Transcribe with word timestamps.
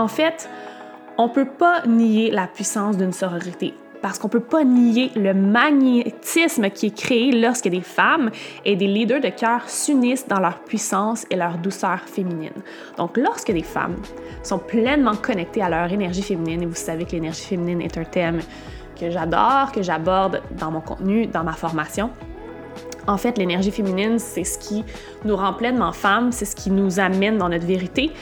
En 0.00 0.08
fait, 0.08 0.48
on 1.18 1.28
ne 1.28 1.32
peut 1.32 1.44
pas 1.44 1.82
nier 1.86 2.30
la 2.30 2.46
puissance 2.46 2.96
d'une 2.96 3.12
sororité 3.12 3.74
parce 4.00 4.18
qu'on 4.18 4.28
ne 4.28 4.32
peut 4.32 4.40
pas 4.40 4.64
nier 4.64 5.10
le 5.14 5.34
magnétisme 5.34 6.70
qui 6.70 6.86
est 6.86 6.96
créé 6.96 7.32
lorsque 7.32 7.68
des 7.68 7.82
femmes 7.82 8.30
et 8.64 8.76
des 8.76 8.86
leaders 8.86 9.20
de 9.20 9.28
cœur 9.28 9.68
s'unissent 9.68 10.26
dans 10.26 10.40
leur 10.40 10.60
puissance 10.60 11.26
et 11.28 11.36
leur 11.36 11.58
douceur 11.58 12.00
féminine. 12.06 12.62
Donc, 12.96 13.18
lorsque 13.18 13.52
des 13.52 13.62
femmes 13.62 13.96
sont 14.42 14.58
pleinement 14.58 15.16
connectées 15.16 15.60
à 15.60 15.68
leur 15.68 15.92
énergie 15.92 16.22
féminine, 16.22 16.62
et 16.62 16.66
vous 16.66 16.74
savez 16.74 17.04
que 17.04 17.12
l'énergie 17.12 17.44
féminine 17.44 17.82
est 17.82 17.98
un 17.98 18.04
thème 18.04 18.40
que 18.98 19.10
j'adore, 19.10 19.70
que 19.70 19.82
j'aborde 19.82 20.40
dans 20.58 20.70
mon 20.70 20.80
contenu, 20.80 21.26
dans 21.26 21.44
ma 21.44 21.52
formation, 21.52 22.08
en 23.06 23.18
fait, 23.18 23.36
l'énergie 23.36 23.70
féminine, 23.70 24.18
c'est 24.18 24.44
ce 24.44 24.58
qui 24.58 24.82
nous 25.26 25.36
rend 25.36 25.52
pleinement 25.52 25.92
femmes, 25.92 26.32
c'est 26.32 26.46
ce 26.46 26.56
qui 26.56 26.70
nous 26.70 27.00
amène 27.00 27.36
dans 27.36 27.50
notre 27.50 27.66
vérité. 27.66 28.12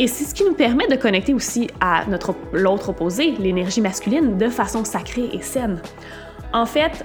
Et 0.00 0.06
c'est 0.06 0.24
ce 0.24 0.32
qui 0.32 0.44
nous 0.44 0.54
permet 0.54 0.86
de 0.86 0.94
connecter 0.94 1.34
aussi 1.34 1.66
à 1.80 2.04
notre 2.06 2.36
l'autre 2.52 2.90
opposé, 2.90 3.32
l'énergie 3.32 3.80
masculine, 3.80 4.38
de 4.38 4.48
façon 4.48 4.84
sacrée 4.84 5.28
et 5.32 5.42
saine. 5.42 5.80
En 6.52 6.66
fait, 6.66 7.04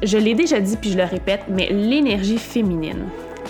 je 0.00 0.16
l'ai 0.16 0.34
déjà 0.34 0.60
dit 0.60 0.76
puis 0.76 0.92
je 0.92 0.96
le 0.96 1.04
répète, 1.04 1.42
mais 1.48 1.68
l'énergie 1.70 2.38
féminine 2.38 3.06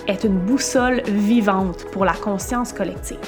est 0.09 0.25
une 0.25 0.39
boussole 0.39 1.03
vivante 1.07 1.85
pour 1.93 2.07
la 2.07 2.15
conscience 2.15 2.73
collective. 2.73 3.19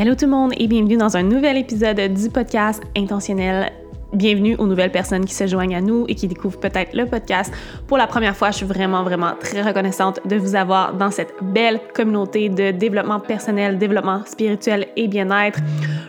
Hello 0.00 0.14
tout 0.14 0.26
le 0.26 0.30
monde 0.30 0.52
et 0.56 0.68
bienvenue 0.68 0.96
dans 0.96 1.16
un 1.16 1.24
nouvel 1.24 1.56
épisode 1.56 1.98
du 1.98 2.30
podcast 2.30 2.80
Intentionnel. 2.96 3.72
Bienvenue 4.12 4.54
aux 4.54 4.68
nouvelles 4.68 4.92
personnes 4.92 5.24
qui 5.24 5.34
se 5.34 5.48
joignent 5.48 5.74
à 5.74 5.80
nous 5.80 6.04
et 6.06 6.14
qui 6.14 6.28
découvrent 6.28 6.60
peut-être 6.60 6.94
le 6.94 7.04
podcast 7.04 7.52
pour 7.88 7.98
la 7.98 8.06
première 8.06 8.36
fois. 8.36 8.52
Je 8.52 8.58
suis 8.58 8.66
vraiment, 8.66 9.02
vraiment 9.02 9.32
très 9.40 9.60
reconnaissante 9.60 10.20
de 10.24 10.36
vous 10.36 10.54
avoir 10.54 10.94
dans 10.94 11.10
cette 11.10 11.34
belle 11.42 11.80
communauté 11.94 12.48
de 12.48 12.70
développement 12.70 13.18
personnel, 13.18 13.76
développement 13.76 14.24
spirituel 14.24 14.86
et 14.94 15.08
bien-être. 15.08 15.58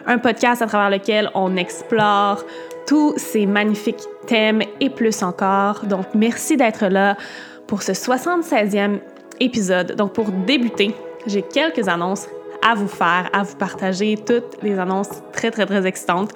Un 0.05 0.19
podcast 0.19 0.61
à 0.61 0.67
travers 0.67 0.91
lequel 0.91 1.31
on 1.33 1.57
explore 1.57 2.43
tous 2.85 3.15
ces 3.17 3.47
magnifiques 3.47 4.03
thèmes 4.27 4.61
et 4.79 4.91
plus 4.91 5.23
encore. 5.23 5.83
Donc, 5.85 6.05
merci 6.13 6.57
d'être 6.57 6.85
là 6.85 7.17
pour 7.65 7.81
ce 7.81 7.93
76e 7.93 8.99
épisode. 9.39 9.95
Donc, 9.95 10.13
pour 10.13 10.29
débuter, 10.29 10.93
j'ai 11.25 11.41
quelques 11.41 11.87
annonces 11.87 12.27
à 12.67 12.75
vous 12.75 12.87
faire, 12.87 13.29
à 13.33 13.43
vous 13.43 13.55
partager 13.55 14.17
toutes 14.17 14.61
les 14.61 14.77
annonces 14.79 15.09
très, 15.33 15.51
très, 15.51 15.65
très 15.65 15.85
excitantes. 15.85 16.31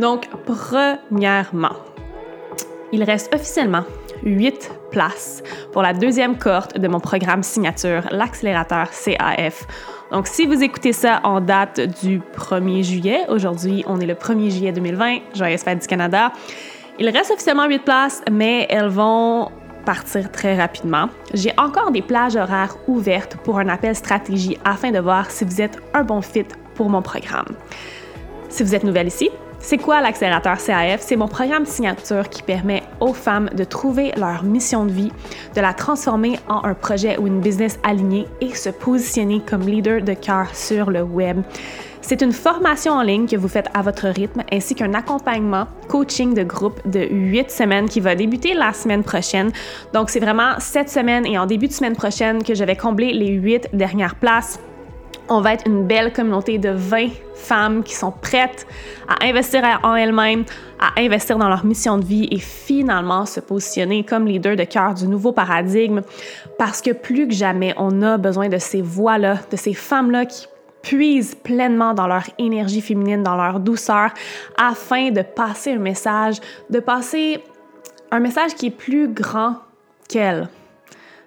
Donc, 0.00 0.28
premièrement, 0.44 1.76
il 2.92 3.02
reste 3.02 3.34
officiellement 3.34 3.84
8 4.22 4.70
places 4.90 5.42
pour 5.72 5.82
la 5.82 5.92
deuxième 5.92 6.38
cohorte 6.38 6.78
de 6.78 6.88
mon 6.88 7.00
programme 7.00 7.42
signature, 7.42 8.02
l'accélérateur 8.10 8.88
CAF. 8.90 9.66
Donc, 10.10 10.26
si 10.26 10.46
vous 10.46 10.62
écoutez 10.62 10.92
ça 10.92 11.20
en 11.24 11.40
date 11.40 11.80
du 12.02 12.20
1er 12.20 12.82
juillet, 12.82 13.20
aujourd'hui, 13.28 13.84
on 13.86 14.00
est 14.00 14.06
le 14.06 14.14
1er 14.14 14.50
juillet 14.50 14.72
2020, 14.72 15.18
joyeuse 15.34 15.62
fête 15.62 15.80
du 15.80 15.86
Canada. 15.86 16.32
Il 16.98 17.08
reste 17.08 17.32
officiellement 17.32 17.66
8 17.66 17.78
places, 17.80 18.22
mais 18.30 18.66
elles 18.70 18.88
vont 18.88 19.50
partir 19.84 20.32
très 20.32 20.56
rapidement. 20.56 21.08
J'ai 21.32 21.52
encore 21.58 21.90
des 21.90 22.02
plages 22.02 22.36
horaires 22.36 22.76
ouvertes 22.88 23.36
pour 23.44 23.58
un 23.58 23.68
appel 23.68 23.94
stratégie 23.94 24.58
afin 24.64 24.90
de 24.90 24.98
voir 24.98 25.30
si 25.30 25.44
vous 25.44 25.60
êtes 25.60 25.78
un 25.92 26.02
bon 26.02 26.20
fit 26.20 26.46
pour 26.74 26.88
mon 26.88 27.02
programme. 27.02 27.46
Si 28.48 28.62
vous 28.62 28.74
êtes 28.74 28.84
nouvelle 28.84 29.08
ici, 29.08 29.30
c'est 29.60 29.78
quoi 29.78 30.02
l'accélérateur 30.02 30.58
CAF? 30.58 31.00
C'est 31.00 31.16
mon 31.16 31.26
programme 31.26 31.64
signature 31.64 32.28
qui 32.28 32.42
permet 32.42 32.82
aux 33.00 33.14
femmes 33.14 33.48
de 33.54 33.64
trouver 33.64 34.12
leur 34.16 34.44
mission 34.44 34.84
de 34.84 34.92
vie, 34.92 35.12
de 35.56 35.60
la 35.62 35.72
transformer 35.72 36.38
en 36.48 36.64
un 36.64 36.74
projet 36.74 37.18
ou 37.18 37.26
une 37.26 37.40
business 37.40 37.78
alignée 37.82 38.26
et 38.42 38.54
se 38.54 38.68
positionner 38.68 39.40
comme 39.40 39.62
leader 39.62 40.02
de 40.02 40.12
cœur 40.12 40.54
sur 40.54 40.90
le 40.90 41.02
web. 41.02 41.40
C'est 42.06 42.20
une 42.20 42.32
formation 42.32 42.92
en 42.92 43.02
ligne 43.02 43.26
que 43.26 43.34
vous 43.34 43.48
faites 43.48 43.70
à 43.72 43.80
votre 43.80 44.08
rythme 44.08 44.42
ainsi 44.52 44.74
qu'un 44.74 44.92
accompagnement 44.92 45.66
coaching 45.88 46.34
de 46.34 46.42
groupe 46.42 46.78
de 46.86 47.00
huit 47.00 47.50
semaines 47.50 47.88
qui 47.88 48.00
va 48.00 48.14
débuter 48.14 48.52
la 48.52 48.74
semaine 48.74 49.02
prochaine. 49.02 49.50
Donc, 49.94 50.10
c'est 50.10 50.20
vraiment 50.20 50.52
cette 50.58 50.90
semaine 50.90 51.24
et 51.24 51.38
en 51.38 51.46
début 51.46 51.66
de 51.66 51.72
semaine 51.72 51.96
prochaine 51.96 52.42
que 52.42 52.54
je 52.54 52.62
vais 52.62 52.76
combler 52.76 53.14
les 53.14 53.28
huit 53.28 53.70
dernières 53.72 54.16
places. 54.16 54.60
On 55.30 55.40
va 55.40 55.54
être 55.54 55.66
une 55.66 55.86
belle 55.86 56.12
communauté 56.12 56.58
de 56.58 56.68
20 56.68 57.08
femmes 57.36 57.82
qui 57.82 57.94
sont 57.94 58.12
prêtes 58.12 58.66
à 59.08 59.24
investir 59.24 59.62
en 59.82 59.94
elles-mêmes, 59.94 60.44
à 60.78 61.00
investir 61.00 61.38
dans 61.38 61.48
leur 61.48 61.64
mission 61.64 61.96
de 61.96 62.04
vie 62.04 62.28
et 62.30 62.38
finalement 62.38 63.24
se 63.24 63.40
positionner 63.40 64.04
comme 64.04 64.26
leader 64.26 64.56
de 64.56 64.64
cœur 64.64 64.92
du 64.92 65.08
nouveau 65.08 65.32
paradigme 65.32 66.02
parce 66.58 66.82
que 66.82 66.90
plus 66.90 67.28
que 67.28 67.34
jamais, 67.34 67.72
on 67.78 68.02
a 68.02 68.18
besoin 68.18 68.50
de 68.50 68.58
ces 68.58 68.82
voix-là, 68.82 69.38
de 69.50 69.56
ces 69.56 69.72
femmes-là 69.72 70.26
qui 70.26 70.48
puisent 70.84 71.34
pleinement 71.34 71.94
dans 71.94 72.06
leur 72.06 72.24
énergie 72.38 72.82
féminine, 72.82 73.22
dans 73.22 73.36
leur 73.36 73.58
douceur, 73.58 74.10
afin 74.56 75.10
de 75.10 75.22
passer 75.22 75.72
un 75.72 75.78
message, 75.78 76.36
de 76.68 76.78
passer 76.78 77.42
un 78.10 78.20
message 78.20 78.54
qui 78.54 78.66
est 78.66 78.70
plus 78.70 79.08
grand 79.08 79.56
qu'elles, 80.08 80.48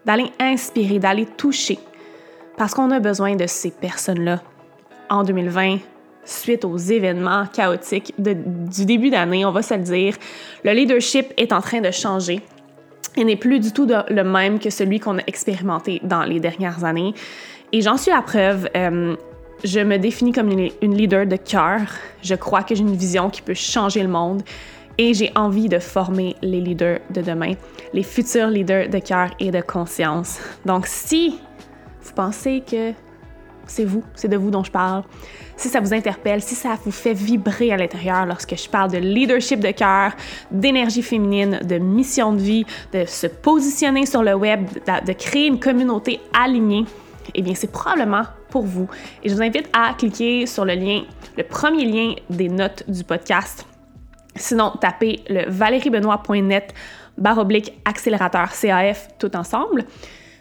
d'aller 0.06 0.32
inspirer, 0.40 1.00
d'aller 1.00 1.26
toucher, 1.26 1.80
parce 2.56 2.74
qu'on 2.74 2.92
a 2.92 3.00
besoin 3.00 3.36
de 3.36 3.48
ces 3.48 3.72
personnes-là 3.72 4.42
en 5.10 5.24
2020 5.24 5.80
suite 6.24 6.66
aux 6.66 6.78
événements 6.78 7.46
chaotiques 7.48 8.14
du 8.18 8.86
début 8.86 9.10
d'année, 9.10 9.46
on 9.46 9.52
va 9.52 9.62
se 9.62 9.74
le 9.74 9.82
dire. 9.82 10.16
Le 10.64 10.74
leadership 10.74 11.34
est 11.38 11.54
en 11.54 11.62
train 11.62 11.80
de 11.80 11.90
changer. 11.90 12.42
Il 13.16 13.26
n'est 13.26 13.38
plus 13.38 13.60
du 13.60 13.72
tout 13.72 13.88
le 13.88 14.24
même 14.24 14.60
que 14.60 14.70
celui 14.70 15.00
qu'on 15.00 15.18
a 15.18 15.22
expérimenté 15.26 16.02
dans 16.04 16.24
les 16.24 16.42
dernières 16.42 16.84
années. 16.84 17.14
Et 17.72 17.82
j'en 17.82 17.96
suis 17.96 18.12
la 18.12 18.22
preuve. 18.22 18.70
Euh, 18.76 19.16
je 19.64 19.80
me 19.80 19.98
définis 19.98 20.32
comme 20.32 20.50
une, 20.50 20.96
leader 20.96 21.26
de 21.26 21.36
cœur. 21.36 21.82
Je 22.22 22.36
crois 22.36 22.64
que 22.64 22.76
j'ai 22.76 22.82
une 22.82 22.96
vision 22.96 23.30
qui 23.30 23.42
peut 23.42 23.54
changer 23.54 24.02
le 24.02 24.10
monde 24.10 24.44
et 24.98 25.14
j'ai 25.14 25.32
envie 25.36 25.70
de 25.70 25.80
former 25.80 26.36
les 26.42 26.62
leaders 26.62 27.00
de 27.10 27.22
demain, 27.22 27.54
les 27.94 28.04
futurs 28.04 28.48
leaders 28.48 28.90
de 28.90 29.00
cœur 29.00 29.30
et 29.40 29.52
de 29.52 29.62
conscience. 29.62 30.40
Donc, 30.66 30.88
si 30.88 31.40
vous 32.02 32.14
pensez 32.14 32.64
que 32.70 32.94
c'est 33.68 33.86
vous, 33.86 34.04
c'est 34.16 34.28
de 34.28 34.38
vous 34.38 34.50
dont 34.50 34.64
je 34.64 34.72
parle, 34.72 35.04
si 35.58 35.68
ça 35.70 35.82
vous 35.82 35.94
interpelle, 35.94 36.42
si 36.42 36.56
ça 36.56 36.78
vous 36.84 36.92
fait 36.92 37.14
vibrer 37.14 37.72
à 37.72 37.78
l'intérieur 37.78 38.26
lorsque 38.26 38.56
je 38.56 38.70
parle 38.70 38.92
de 38.92 38.98
leadership 38.98 39.60
de 39.60 39.72
cœur, 39.72 40.14
d'énergie 40.52 41.02
féminine, 41.02 41.60
de 41.64 41.78
mission 41.78 42.32
de 42.32 42.40
vie, 42.40 42.66
de 42.94 43.06
se 43.06 43.28
positionner 43.28 44.06
sur 44.06 44.24
le 44.24 44.34
web, 44.36 44.68
de 45.06 45.14
créer 45.14 45.48
une 45.48 45.60
communauté 45.60 46.20
alignée, 46.34 46.86
eh 47.36 47.42
bien, 47.42 47.54
c'est 47.56 47.72
probablement 47.72 48.24
pour 48.50 48.64
vous. 48.64 48.88
Et 49.24 49.30
je 49.30 49.36
vous 49.36 49.42
invite 49.42 49.70
à 49.74 49.94
cliquer 49.94 50.46
sur 50.46 50.66
le 50.66 50.74
lien, 50.74 51.04
le 51.38 51.44
premier 51.44 51.86
lien 51.86 52.14
des 52.30 52.50
notes 52.50 52.84
du 52.90 53.04
podcast. 53.04 53.66
Sinon, 54.36 54.74
tapez 54.80 55.22
le 55.30 55.50
valeriebenoît.net 55.50 56.74
baroblique 57.18 57.74
accélérateur 57.86 58.52
CAF 58.52 59.10
tout 59.18 59.36
ensemble. 59.36 59.86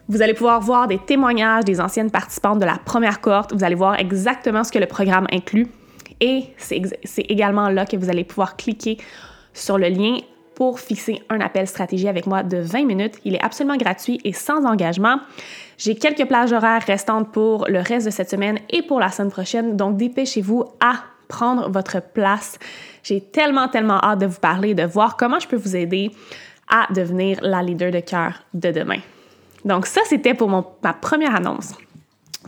Vous 0.08 0.22
allez 0.22 0.34
pouvoir 0.34 0.60
voir 0.60 0.86
des 0.86 0.98
témoignages 0.98 1.64
des 1.64 1.80
anciennes 1.80 2.10
participantes 2.10 2.60
de 2.60 2.64
la 2.64 2.78
première 2.78 3.20
cohorte. 3.20 3.52
Vous 3.52 3.64
allez 3.64 3.74
voir 3.74 3.98
exactement 3.98 4.62
ce 4.62 4.70
que 4.70 4.78
le 4.78 4.86
programme 4.86 5.26
inclut. 5.32 5.68
Et 6.20 6.44
c'est 6.58 7.22
également 7.28 7.68
là 7.68 7.86
que 7.86 7.96
vous 7.96 8.08
allez 8.08 8.24
pouvoir 8.24 8.56
cliquer 8.56 8.98
sur 9.52 9.78
le 9.78 9.88
lien 9.88 10.18
pour 10.56 10.80
fixer 10.80 11.22
un 11.28 11.40
appel 11.40 11.68
stratégie 11.68 12.08
avec 12.08 12.26
moi 12.26 12.42
de 12.42 12.56
20 12.56 12.86
minutes. 12.86 13.14
Il 13.24 13.34
est 13.34 13.44
absolument 13.44 13.76
gratuit 13.76 14.20
et 14.24 14.32
sans 14.32 14.64
engagement. 14.64 15.20
J'ai 15.76 15.94
quelques 15.94 16.26
plages 16.26 16.52
horaires 16.52 16.82
restantes 16.84 17.30
pour 17.30 17.66
le 17.68 17.78
reste 17.78 18.06
de 18.06 18.10
cette 18.10 18.30
semaine 18.30 18.58
et 18.70 18.82
pour 18.82 18.98
la 18.98 19.10
semaine 19.10 19.30
prochaine, 19.30 19.76
donc 19.76 19.98
dépêchez-vous 19.98 20.64
à 20.80 20.94
prendre 21.28 21.70
votre 21.70 22.00
place. 22.00 22.58
J'ai 23.02 23.20
tellement, 23.20 23.68
tellement 23.68 24.02
hâte 24.02 24.20
de 24.20 24.26
vous 24.26 24.40
parler, 24.40 24.74
de 24.74 24.84
voir 24.84 25.18
comment 25.18 25.38
je 25.38 25.46
peux 25.46 25.56
vous 25.56 25.76
aider 25.76 26.10
à 26.68 26.90
devenir 26.92 27.38
la 27.42 27.62
leader 27.62 27.90
de 27.90 28.00
cœur 28.00 28.42
de 28.54 28.70
demain. 28.70 29.00
Donc 29.66 29.84
ça, 29.84 30.00
c'était 30.06 30.34
pour 30.34 30.48
ma 30.48 30.92
première 30.94 31.36
annonce. 31.36 31.74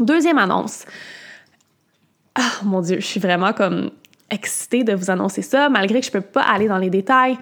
Deuxième 0.01 0.39
annonce. 0.39 0.87
Ah, 2.35 2.65
mon 2.65 2.81
Dieu, 2.81 3.01
je 3.01 3.07
suis 3.07 3.21
vraiment 3.21 3.53
comme 3.53 3.91
excitée 4.31 4.85
de 4.85 4.95
vous 4.95 5.11
annoncer 5.11 5.43
ça, 5.43 5.69
malgré 5.69 6.01
que 6.01 6.07
je 6.07 6.11
ne 6.11 6.21
peux 6.21 6.27
pas 6.27 6.43
aller 6.43 6.69
dans 6.69 6.79
les 6.79 6.91
détails. 6.91 7.39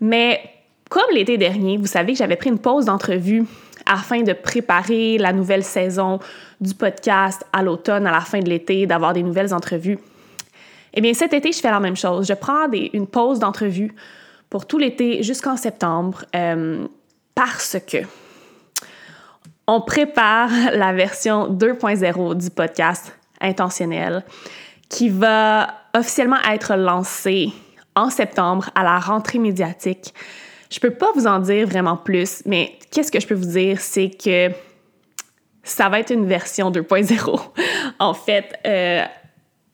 Mais 0.00 0.40
comme 0.88 1.10
l'été 1.12 1.38
dernier, 1.38 1.76
vous 1.76 1.86
savez 1.86 2.12
que 2.12 2.18
j'avais 2.18 2.36
pris 2.36 2.50
une 2.50 2.58
pause 2.58 2.86
d'entrevue 2.86 3.44
afin 3.86 4.22
de 4.22 4.32
préparer 4.32 5.18
la 5.18 5.32
nouvelle 5.32 5.64
saison 5.64 6.20
du 6.60 6.74
podcast 6.74 7.44
à 7.52 7.62
l'automne, 7.62 8.06
à 8.06 8.12
la 8.12 8.20
fin 8.20 8.40
de 8.40 8.48
l'été, 8.48 8.86
d'avoir 8.86 9.12
des 9.12 9.22
nouvelles 9.22 9.52
entrevues. 9.52 9.98
Eh 10.94 11.00
bien, 11.00 11.14
cet 11.14 11.32
été, 11.32 11.52
je 11.52 11.60
fais 11.60 11.70
la 11.70 11.80
même 11.80 11.96
chose. 11.96 12.26
Je 12.26 12.34
prends 12.34 12.70
une 12.70 13.06
pause 13.06 13.38
d'entrevue 13.38 13.94
pour 14.50 14.66
tout 14.66 14.78
l'été 14.78 15.22
jusqu'en 15.22 15.56
septembre 15.56 16.24
euh, 16.36 16.86
parce 17.34 17.78
que 17.90 17.98
on 19.66 19.80
prépare 19.80 20.50
la 20.74 20.92
version 20.92 21.48
2.0 21.48 22.34
du 22.34 22.50
podcast 22.50 23.16
intentionnel 23.40 24.24
qui 24.88 25.08
va 25.08 25.81
officiellement 25.94 26.40
être 26.50 26.74
lancé 26.76 27.52
en 27.94 28.10
septembre 28.10 28.70
à 28.74 28.82
la 28.82 28.98
rentrée 28.98 29.38
médiatique. 29.38 30.14
Je 30.70 30.80
peux 30.80 30.90
pas 30.92 31.08
vous 31.14 31.26
en 31.26 31.38
dire 31.38 31.66
vraiment 31.66 31.96
plus, 31.96 32.42
mais 32.46 32.78
qu'est-ce 32.90 33.12
que 33.12 33.20
je 33.20 33.26
peux 33.26 33.34
vous 33.34 33.44
dire, 33.44 33.80
c'est 33.80 34.10
que 34.10 34.50
ça 35.62 35.88
va 35.88 36.00
être 36.00 36.10
une 36.10 36.26
version 36.26 36.70
2.0. 36.70 37.40
en 37.98 38.14
fait, 38.14 38.58
euh, 38.66 39.04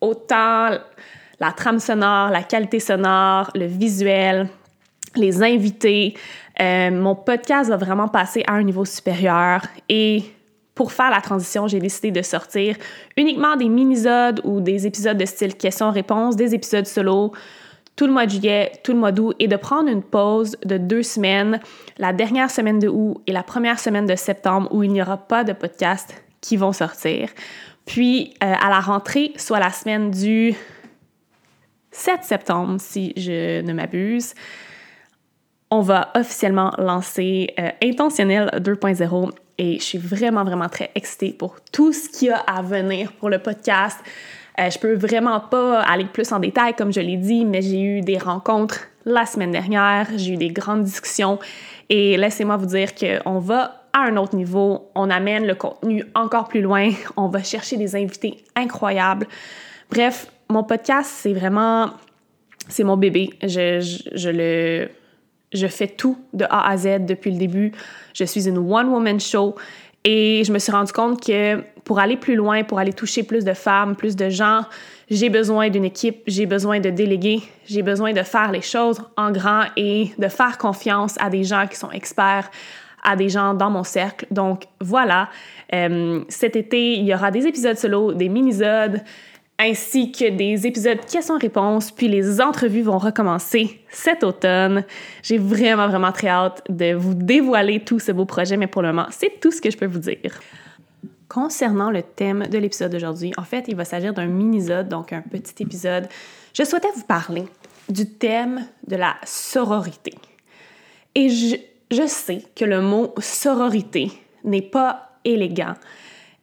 autant 0.01 0.71
la 1.41 1.53
trame 1.53 1.79
sonore, 1.79 2.31
la 2.31 2.43
qualité 2.43 2.81
sonore, 2.81 3.51
le 3.55 3.67
visuel, 3.67 4.49
les 5.15 5.43
invités, 5.43 6.15
euh, 6.61 6.91
mon 6.91 7.15
podcast 7.15 7.71
va 7.71 7.77
vraiment 7.77 8.09
passer 8.09 8.43
à 8.47 8.55
un 8.55 8.63
niveau 8.65 8.85
supérieur 8.85 9.63
et 9.89 10.25
pour 10.79 10.93
faire 10.93 11.11
la 11.11 11.21
transition, 11.21 11.67
j'ai 11.67 11.81
décidé 11.81 12.13
de 12.13 12.23
sortir 12.23 12.77
uniquement 13.17 13.57
des 13.57 13.69
mini-sodes 13.69 14.41
ou 14.45 14.61
des 14.61 14.87
épisodes 14.87 15.19
de 15.19 15.25
style 15.25 15.57
questions-réponses, 15.57 16.37
des 16.37 16.55
épisodes 16.55 16.87
solo, 16.87 17.33
tout 17.97 18.07
le 18.07 18.13
mois 18.13 18.27
de 18.27 18.31
juillet, 18.31 18.71
tout 18.85 18.93
le 18.93 18.99
mois 19.01 19.11
d'août 19.11 19.35
et 19.41 19.49
de 19.49 19.57
prendre 19.57 19.89
une 19.89 20.05
pause 20.05 20.57
de 20.65 20.79
deux 20.79 21.03
semaines, 21.03 21.59
la 21.99 22.13
dernière 22.13 22.49
semaine 22.49 22.79
de 22.79 22.87
août 22.87 23.21
et 23.27 23.33
la 23.33 23.43
première 23.43 23.81
semaine 23.81 24.07
de 24.07 24.15
septembre 24.15 24.69
où 24.73 24.85
il 24.85 24.93
n'y 24.93 25.03
aura 25.03 25.17
pas 25.17 25.43
de 25.43 25.53
podcast 25.53 26.15
qui 26.41 26.57
vont 26.57 26.73
sortir. 26.73 27.29
Puis 27.85 28.35
euh, 28.45 28.55
à 28.61 28.71
la 28.71 28.79
rentrée, 28.79 29.33
soit 29.35 29.59
la 29.59 29.71
semaine 29.71 30.13
du 30.13 30.55
7 31.91 32.23
septembre, 32.23 32.77
si 32.79 33.15
je 33.17 33.63
ne 33.63 33.73
m'abuse, 33.73 34.33
on 35.73 35.81
va 35.81 36.13
officiellement 36.15 36.73
lancer 36.79 37.49
euh, 37.59 37.71
Intentionnel 37.83 38.49
2.0 38.59 39.33
et 39.59 39.79
je 39.79 39.85
suis 39.85 39.99
vraiment, 39.99 40.45
vraiment 40.45 40.69
très 40.69 40.91
excitée 40.95 41.33
pour 41.33 41.57
tout 41.73 41.93
ce 41.93 42.09
qu'il 42.09 42.29
y 42.29 42.31
a 42.31 42.39
à 42.39 42.63
venir 42.63 43.13
pour 43.13 43.29
le 43.29 43.39
podcast. 43.39 43.99
Euh, 44.59 44.71
je 44.71 44.79
peux 44.79 44.95
vraiment 44.95 45.41
pas 45.41 45.81
aller 45.83 46.07
plus 46.07 46.33
en 46.33 46.39
détail, 46.39 46.75
comme 46.75 46.93
je 46.93 47.01
l'ai 47.01 47.17
dit, 47.17 47.45
mais 47.45 47.63
j'ai 47.63 47.81
eu 47.81 48.01
des 48.01 48.19
rencontres 48.19 48.87
la 49.05 49.25
semaine 49.27 49.53
dernière, 49.53 50.07
j'ai 50.17 50.35
eu 50.35 50.37
des 50.37 50.51
grandes 50.51 50.85
discussions 50.85 51.39
et 51.89 52.17
laissez-moi 52.17 52.57
vous 52.57 52.67
dire 52.67 52.95
qu'on 52.95 53.39
va 53.39 53.85
à 53.93 54.01
un 54.01 54.17
autre 54.17 54.37
niveau, 54.37 54.91
on 54.95 55.11
amène 55.11 55.47
le 55.47 55.55
contenu 55.55 56.05
encore 56.15 56.49
plus 56.49 56.61
loin, 56.61 56.91
on 57.17 57.29
va 57.29 57.43
chercher 57.43 57.77
des 57.77 57.97
invités 57.97 58.45
incroyables. 58.55 59.27
Bref, 59.91 60.31
mon 60.51 60.63
podcast, 60.63 61.11
c'est 61.15 61.33
vraiment, 61.33 61.91
c'est 62.69 62.85
mon 62.85 62.97
bébé. 62.97 63.31
Je, 63.43 63.81
je, 63.81 64.03
je, 64.15 64.29
le, 64.29 64.91
je 65.53 65.67
fais 65.67 65.89
tout 65.89 66.19
de 66.33 66.45
A 66.51 66.69
à 66.69 66.77
Z 66.77 67.07
depuis 67.07 67.31
le 67.31 67.39
début. 67.39 67.73
Je 68.15 68.25
suis 68.25 68.49
une 68.49 68.59
one-woman 68.59 69.21
show. 69.21 69.55
Et 70.05 70.43
je 70.45 70.53
me 70.53 70.59
suis 70.59 70.73
rendu 70.73 70.93
compte 70.93 71.25
que 71.25 71.63
pour 71.85 71.99
aller 71.99 72.17
plus 72.17 72.37
loin, 72.37 72.63
pour 72.63 72.79
aller 72.79 72.93
toucher 72.93 73.25
plus 73.25 73.45
de 73.45 73.53
femmes, 73.53 73.97
plus 73.97 74.15
de 74.15 74.29
gens, 74.29 74.63
j'ai 75.11 75.29
besoin 75.29 75.71
d'une 75.71 75.85
équipe, 75.85 76.23
j'ai 76.27 76.47
besoin 76.47 76.81
de 76.81 76.91
déléguer, 76.91 77.43
j'ai 77.67 77.83
besoin 77.83 78.13
de 78.13 78.23
faire 78.23 78.53
les 78.53 78.63
choses 78.63 79.01
en 79.17 79.33
grand 79.33 79.65
et 79.77 80.11
de 80.19 80.29
faire 80.29 80.57
confiance 80.57 81.17
à 81.19 81.31
des 81.31 81.45
gens 81.45 81.67
qui 81.67 81.77
sont 81.77 81.91
experts, 81.91 82.51
à 83.03 83.17
des 83.17 83.29
gens 83.29 83.55
dans 83.55 83.71
mon 83.71 83.85
cercle. 83.85 84.27
Donc 84.31 84.65
voilà, 84.81 85.29
euh, 85.75 86.23
cet 86.29 86.57
été, 86.57 86.95
il 86.95 87.05
y 87.05 87.15
aura 87.15 87.31
des 87.31 87.47
épisodes 87.47 87.77
solo, 87.77 88.13
des 88.13 88.29
mini-sodes, 88.29 89.01
ainsi 89.59 90.13
que 90.13 90.31
des 90.31 90.67
épisodes 90.67 91.05
questions-réponses, 91.05 91.91
puis 91.91 92.09
les 92.09 92.41
entrevues 92.41 92.83
vont 92.83 92.99
recommencer 92.99 93.81
cet 93.91 94.23
automne. 94.23 94.85
J'ai 95.23 95.39
vraiment, 95.39 95.89
vraiment 95.89 96.13
très 96.13 96.29
hâte 96.29 96.63
de 96.69 96.95
vous 96.95 97.15
dévoiler 97.15 97.81
tous 97.81 97.99
ce 97.99 98.13
beau 98.13 98.25
projet, 98.25 98.57
mais 98.57 98.69
pour 98.69 98.83
le 98.83 98.89
moment, 98.89 99.09
c'est 99.11 99.41
tout 99.41 99.51
ce 99.51 99.61
que 99.61 99.71
je 99.71 99.77
peux 99.77 99.87
vous 99.87 99.99
dire. 99.99 100.41
Concernant 101.29 101.91
le 101.91 102.03
thème 102.03 102.47
de 102.47 102.57
l'épisode 102.57 102.93
d'aujourd'hui, 102.93 103.33
en 103.37 103.43
fait, 103.43 103.65
il 103.69 103.75
va 103.75 103.85
s'agir 103.85 104.15
d'un 104.15 104.27
mini-sode, 104.27 104.89
donc 104.89 105.13
un 105.13 105.23
petit 105.23 105.63
épisode. 105.63 106.07
Je 106.55 106.63
souhaitais 106.63 106.89
vous 106.95 107.05
parler 107.05 107.45
du 107.89 108.07
thème 108.07 108.65
de 108.87 108.97
la 108.97 109.17
sororité. 109.25 110.15
Et 111.15 111.31
je, 111.31 111.57
je 111.91 112.07
sais 112.07 112.45
que 112.55 112.65
le 112.65 112.81
mot 112.81 113.13
sororité 113.19 114.13
n'est 114.45 114.63
pas 114.63 115.19
élégant 115.25 115.75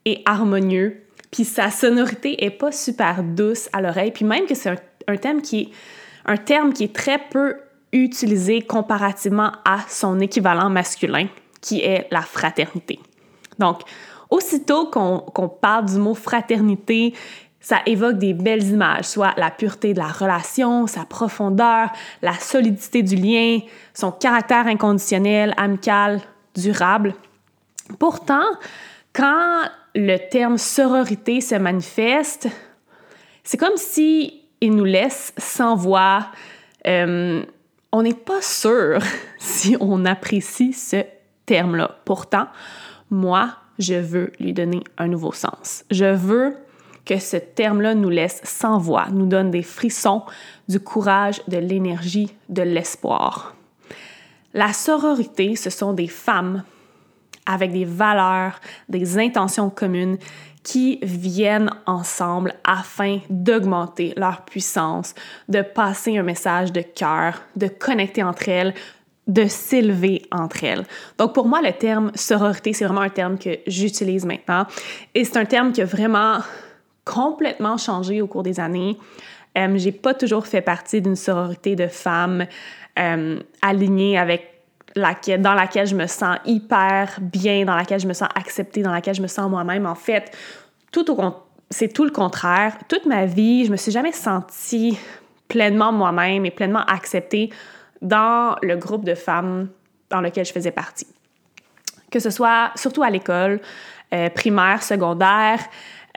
et 0.03 0.21
harmonieux 0.25 1.04
puis 1.35 1.43
sa 1.43 1.69
sonorité 1.69 2.45
est 2.45 2.49
pas 2.49 2.71
super 2.71 3.21
douce 3.21 3.67
à 3.73 3.81
l'oreille, 3.81 4.11
puis 4.11 4.23
même 4.23 4.45
que 4.45 4.55
c'est 4.55 4.73
un, 5.05 5.17
thème 5.17 5.41
qui 5.41 5.63
est 5.63 5.69
un 6.25 6.37
terme 6.37 6.71
qui 6.71 6.85
est 6.85 6.95
très 6.95 7.19
peu 7.19 7.57
utilisé 7.91 8.61
comparativement 8.61 9.51
à 9.65 9.79
son 9.89 10.21
équivalent 10.21 10.69
masculin, 10.69 11.27
qui 11.59 11.81
est 11.81 12.07
la 12.09 12.21
fraternité. 12.21 12.99
Donc, 13.59 13.81
aussitôt 14.29 14.89
qu'on 14.89 15.49
parle 15.49 15.87
du 15.87 15.97
mot 15.97 16.13
fraternité, 16.13 17.13
ça 17.59 17.79
évoque 17.85 18.17
des 18.17 18.33
belles 18.33 18.69
images, 18.69 19.03
soit 19.03 19.33
la 19.35 19.51
pureté 19.51 19.93
de 19.93 19.99
la 19.99 20.07
relation, 20.07 20.87
sa 20.87 21.03
profondeur, 21.03 21.89
la 22.21 22.35
solidité 22.35 23.03
du 23.03 23.17
lien, 23.17 23.59
son 23.93 24.13
caractère 24.13 24.67
inconditionnel, 24.67 25.53
amical, 25.57 26.21
durable. 26.55 27.13
Pourtant, 27.99 28.45
quand 29.11 29.63
le 29.95 30.17
terme 30.17 30.57
sororité 30.57 31.39
se 31.39 31.55
manifeste, 31.55 32.49
c'est 33.43 33.57
comme 33.57 33.77
si 33.77 34.41
il 34.59 34.75
nous 34.75 34.83
laisse 34.83 35.33
sans 35.37 35.75
voix. 35.75 36.27
Euh, 36.85 37.43
on 37.91 38.03
n'est 38.03 38.13
pas 38.13 38.41
sûr 38.41 38.99
si 39.39 39.77
on 39.79 40.05
apprécie 40.05 40.73
ce 40.73 41.03
terme-là. 41.45 41.97
Pourtant, 42.03 42.47
moi, 43.09 43.55
je 43.79 43.95
veux 43.95 44.31
lui 44.39 44.53
donner 44.53 44.83
un 44.97 45.07
nouveau 45.07 45.31
sens. 45.31 45.85
Je 45.91 46.13
veux 46.13 46.55
que 47.05 47.19
ce 47.19 47.37
terme-là 47.37 47.95
nous 47.95 48.09
laisse 48.09 48.41
sans 48.43 48.79
voix, 48.79 49.07
nous 49.11 49.27
donne 49.27 49.51
des 49.51 49.61
frissons, 49.61 50.23
du 50.67 50.79
courage, 50.79 51.41
de 51.47 51.57
l'énergie, 51.57 52.33
de 52.49 52.63
l'espoir. 52.63 53.55
La 54.53 54.73
sororité, 54.73 55.55
ce 55.55 55.69
sont 55.69 55.93
des 55.93 56.07
femmes 56.07 56.63
avec 57.45 57.71
des 57.71 57.85
valeurs, 57.85 58.59
des 58.89 59.17
intentions 59.17 59.69
communes 59.69 60.17
qui 60.63 60.99
viennent 61.03 61.69
ensemble 61.85 62.53
afin 62.63 63.19
d'augmenter 63.29 64.13
leur 64.17 64.41
puissance, 64.45 65.13
de 65.47 65.61
passer 65.61 66.17
un 66.17 66.23
message 66.23 66.73
de 66.73 66.81
cœur, 66.81 67.41
de 67.55 67.67
connecter 67.67 68.23
entre 68.23 68.49
elles, 68.49 68.73
de 69.27 69.45
s'élever 69.45 70.23
entre 70.31 70.63
elles. 70.63 70.85
Donc 71.17 71.33
pour 71.33 71.47
moi, 71.47 71.61
le 71.61 71.71
terme 71.71 72.11
sororité, 72.15 72.73
c'est 72.73 72.85
vraiment 72.85 73.01
un 73.01 73.09
terme 73.09 73.37
que 73.37 73.59
j'utilise 73.67 74.25
maintenant 74.25 74.65
et 75.13 75.23
c'est 75.23 75.37
un 75.37 75.45
terme 75.45 75.71
qui 75.71 75.81
a 75.81 75.85
vraiment 75.85 76.39
complètement 77.05 77.77
changé 77.77 78.21
au 78.21 78.27
cours 78.27 78.43
des 78.43 78.59
années. 78.59 78.97
Euh, 79.57 79.77
j'ai 79.77 79.91
pas 79.91 80.13
toujours 80.13 80.47
fait 80.47 80.61
partie 80.61 81.01
d'une 81.01 81.15
sororité 81.15 81.75
de 81.75 81.87
femmes 81.87 82.45
euh, 82.99 83.39
alignées 83.61 84.17
avec 84.17 84.54
dans 84.95 85.53
laquelle 85.53 85.87
je 85.87 85.95
me 85.95 86.07
sens 86.07 86.37
hyper 86.45 87.17
bien, 87.21 87.65
dans 87.65 87.75
laquelle 87.75 87.99
je 87.99 88.07
me 88.07 88.13
sens 88.13 88.29
acceptée, 88.35 88.81
dans 88.81 88.91
laquelle 88.91 89.15
je 89.15 89.21
me 89.21 89.27
sens 89.27 89.49
moi-même. 89.49 89.85
En 89.85 89.95
fait, 89.95 90.35
c'est 91.69 91.93
tout 91.93 92.05
le 92.05 92.11
contraire. 92.11 92.77
Toute 92.87 93.05
ma 93.05 93.25
vie, 93.25 93.65
je 93.65 93.71
me 93.71 93.77
suis 93.77 93.91
jamais 93.91 94.13
sentie 94.13 94.97
pleinement 95.47 95.91
moi-même 95.91 96.45
et 96.45 96.51
pleinement 96.51 96.83
acceptée 96.85 97.51
dans 98.01 98.55
le 98.61 98.77
groupe 98.77 99.03
de 99.03 99.15
femmes 99.15 99.69
dans 100.09 100.21
lequel 100.21 100.45
je 100.45 100.51
faisais 100.51 100.71
partie. 100.71 101.07
Que 102.11 102.19
ce 102.19 102.29
soit 102.29 102.71
surtout 102.75 103.03
à 103.03 103.09
l'école, 103.09 103.59
euh, 104.13 104.29
primaire, 104.29 104.83
secondaire, 104.83 105.59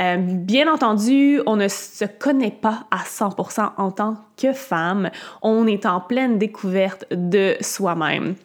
euh, 0.00 0.16
bien 0.18 0.72
entendu, 0.72 1.40
on 1.46 1.56
ne 1.56 1.66
se 1.66 2.04
connaît 2.04 2.52
pas 2.52 2.86
à 2.90 2.98
100% 2.98 3.70
en 3.76 3.90
tant 3.90 4.16
que 4.36 4.52
femme. 4.52 5.10
On 5.42 5.66
est 5.66 5.86
en 5.86 6.00
pleine 6.00 6.38
découverte 6.38 7.04
de 7.10 7.56
soi-même. 7.60 8.36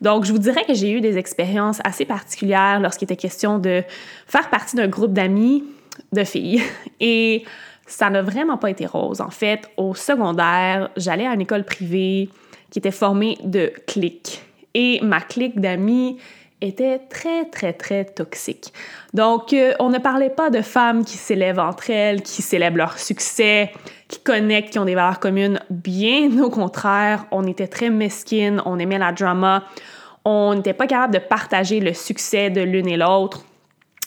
Donc, 0.00 0.24
je 0.24 0.32
vous 0.32 0.38
dirais 0.38 0.64
que 0.64 0.74
j'ai 0.74 0.90
eu 0.90 1.00
des 1.00 1.18
expériences 1.18 1.80
assez 1.84 2.06
particulières 2.06 2.80
lorsqu'il 2.80 3.04
était 3.04 3.16
question 3.16 3.58
de 3.58 3.82
faire 4.26 4.48
partie 4.48 4.76
d'un 4.76 4.88
groupe 4.88 5.12
d'amis 5.12 5.64
de 6.12 6.24
filles. 6.24 6.62
Et 7.00 7.44
ça 7.86 8.08
n'a 8.08 8.22
vraiment 8.22 8.56
pas 8.56 8.70
été 8.70 8.86
rose. 8.86 9.20
En 9.20 9.30
fait, 9.30 9.68
au 9.76 9.94
secondaire, 9.94 10.90
j'allais 10.96 11.26
à 11.26 11.34
une 11.34 11.42
école 11.42 11.64
privée 11.64 12.30
qui 12.70 12.78
était 12.78 12.90
formée 12.90 13.36
de 13.44 13.70
cliques. 13.86 14.42
Et 14.72 14.98
ma 15.02 15.20
clique 15.20 15.60
d'amis 15.60 16.16
était 16.62 16.98
très, 16.98 17.44
très, 17.46 17.72
très 17.72 18.04
toxique. 18.04 18.72
Donc, 19.12 19.52
euh, 19.52 19.74
on 19.78 19.90
ne 19.90 19.98
parlait 19.98 20.30
pas 20.30 20.50
de 20.50 20.62
femmes 20.62 21.04
qui 21.04 21.16
s'élèvent 21.16 21.58
entre 21.58 21.90
elles, 21.90 22.22
qui 22.22 22.42
célèbrent 22.42 22.78
leur 22.78 22.98
succès, 22.98 23.72
qui 24.08 24.20
connectent, 24.20 24.70
qui 24.70 24.78
ont 24.78 24.84
des 24.84 24.94
valeurs 24.94 25.20
communes. 25.20 25.60
Bien 25.70 26.40
au 26.40 26.50
contraire, 26.50 27.26
on 27.30 27.46
était 27.46 27.66
très 27.66 27.90
mesquines, 27.90 28.62
on 28.64 28.78
aimait 28.78 28.98
la 28.98 29.12
drama, 29.12 29.64
on 30.24 30.54
n'était 30.54 30.74
pas 30.74 30.86
capable 30.86 31.14
de 31.14 31.18
partager 31.18 31.80
le 31.80 31.92
succès 31.92 32.50
de 32.50 32.60
l'une 32.60 32.88
et 32.88 32.96
l'autre. 32.96 33.44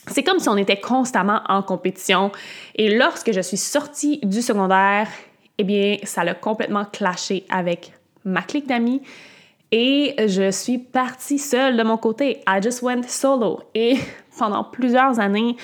C'est 0.07 0.23
comme 0.23 0.39
si 0.39 0.49
on 0.49 0.57
était 0.57 0.79
constamment 0.79 1.41
en 1.49 1.61
compétition. 1.61 2.31
Et 2.75 2.95
lorsque 2.95 3.31
je 3.31 3.41
suis 3.41 3.57
sortie 3.57 4.19
du 4.23 4.41
secondaire, 4.41 5.07
eh 5.57 5.63
bien, 5.63 5.97
ça 6.03 6.23
l'a 6.23 6.35
complètement 6.35 6.85
clashé 6.85 7.43
avec 7.49 7.91
ma 8.23 8.41
clique 8.41 8.67
d'amis 8.67 9.01
et 9.71 10.15
je 10.27 10.51
suis 10.51 10.77
partie 10.77 11.39
seule 11.39 11.77
de 11.77 11.83
mon 11.83 11.97
côté. 11.97 12.41
I 12.47 12.61
just 12.61 12.81
went 12.81 13.03
solo. 13.07 13.61
Et 13.73 13.97
pendant 14.37 14.63
plusieurs 14.63 15.19
années, 15.19 15.55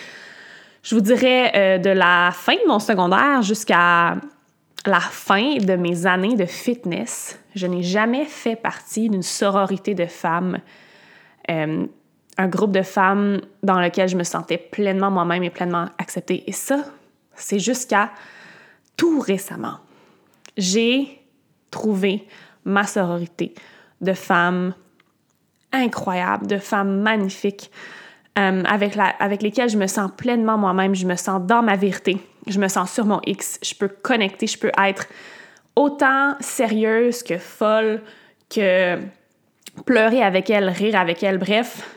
je 0.83 0.95
vous 0.95 1.01
dirais 1.01 1.51
euh, 1.55 1.77
de 1.77 1.91
la 1.91 2.31
fin 2.33 2.55
de 2.55 2.67
mon 2.67 2.79
secondaire 2.79 3.41
jusqu'à 3.41 4.15
la 4.85 4.99
fin 4.99 5.57
de 5.57 5.75
mes 5.75 6.05
années 6.05 6.35
de 6.35 6.45
fitness, 6.45 7.39
je 7.53 7.67
n'ai 7.67 7.83
jamais 7.83 8.25
fait 8.25 8.55
partie 8.55 9.09
d'une 9.09 9.21
sororité 9.21 9.93
de 9.93 10.07
femmes, 10.07 10.59
euh, 11.49 11.85
un 12.37 12.47
groupe 12.47 12.71
de 12.71 12.81
femmes 12.81 13.41
dans 13.61 13.79
lequel 13.79 14.09
je 14.09 14.17
me 14.17 14.23
sentais 14.23 14.57
pleinement 14.57 15.11
moi-même 15.11 15.43
et 15.43 15.51
pleinement 15.51 15.85
acceptée. 15.99 16.43
Et 16.47 16.51
ça, 16.51 16.79
c'est 17.35 17.59
jusqu'à 17.59 18.11
tout 18.97 19.19
récemment. 19.19 19.77
J'ai 20.57 21.21
trouvé 21.69 22.27
ma 22.65 22.85
sororité 22.85 23.53
de 24.01 24.13
femmes 24.13 24.73
incroyables, 25.71 26.47
de 26.47 26.57
femmes 26.57 27.01
magnifiques, 27.01 27.71
euh, 28.39 28.63
avec, 28.65 29.41
lesquelles 29.41 29.69
je 29.69 29.77
me 29.77 29.87
sens 29.87 30.09
pleinement 30.15 30.57
moi-même, 30.57 30.95
je 30.95 31.05
me 31.05 31.15
sens 31.15 31.41
dans 31.41 31.61
ma 31.61 31.75
vérité, 31.75 32.17
je 32.47 32.59
me 32.59 32.67
sens 32.67 32.91
sur 32.91 33.05
mon 33.05 33.19
X, 33.25 33.59
je 33.61 33.73
peux 33.75 33.89
connecter, 33.89 34.47
je 34.47 34.57
peux 34.57 34.71
être 34.81 35.05
autant 35.75 36.35
sérieuse 36.39 37.23
que 37.23 37.37
folle, 37.37 38.01
que 38.49 38.99
pleurer 39.85 40.23
avec 40.23 40.49
elle, 40.49 40.69
rire 40.69 40.97
avec 40.97 41.23
elle, 41.23 41.37
bref. 41.37 41.95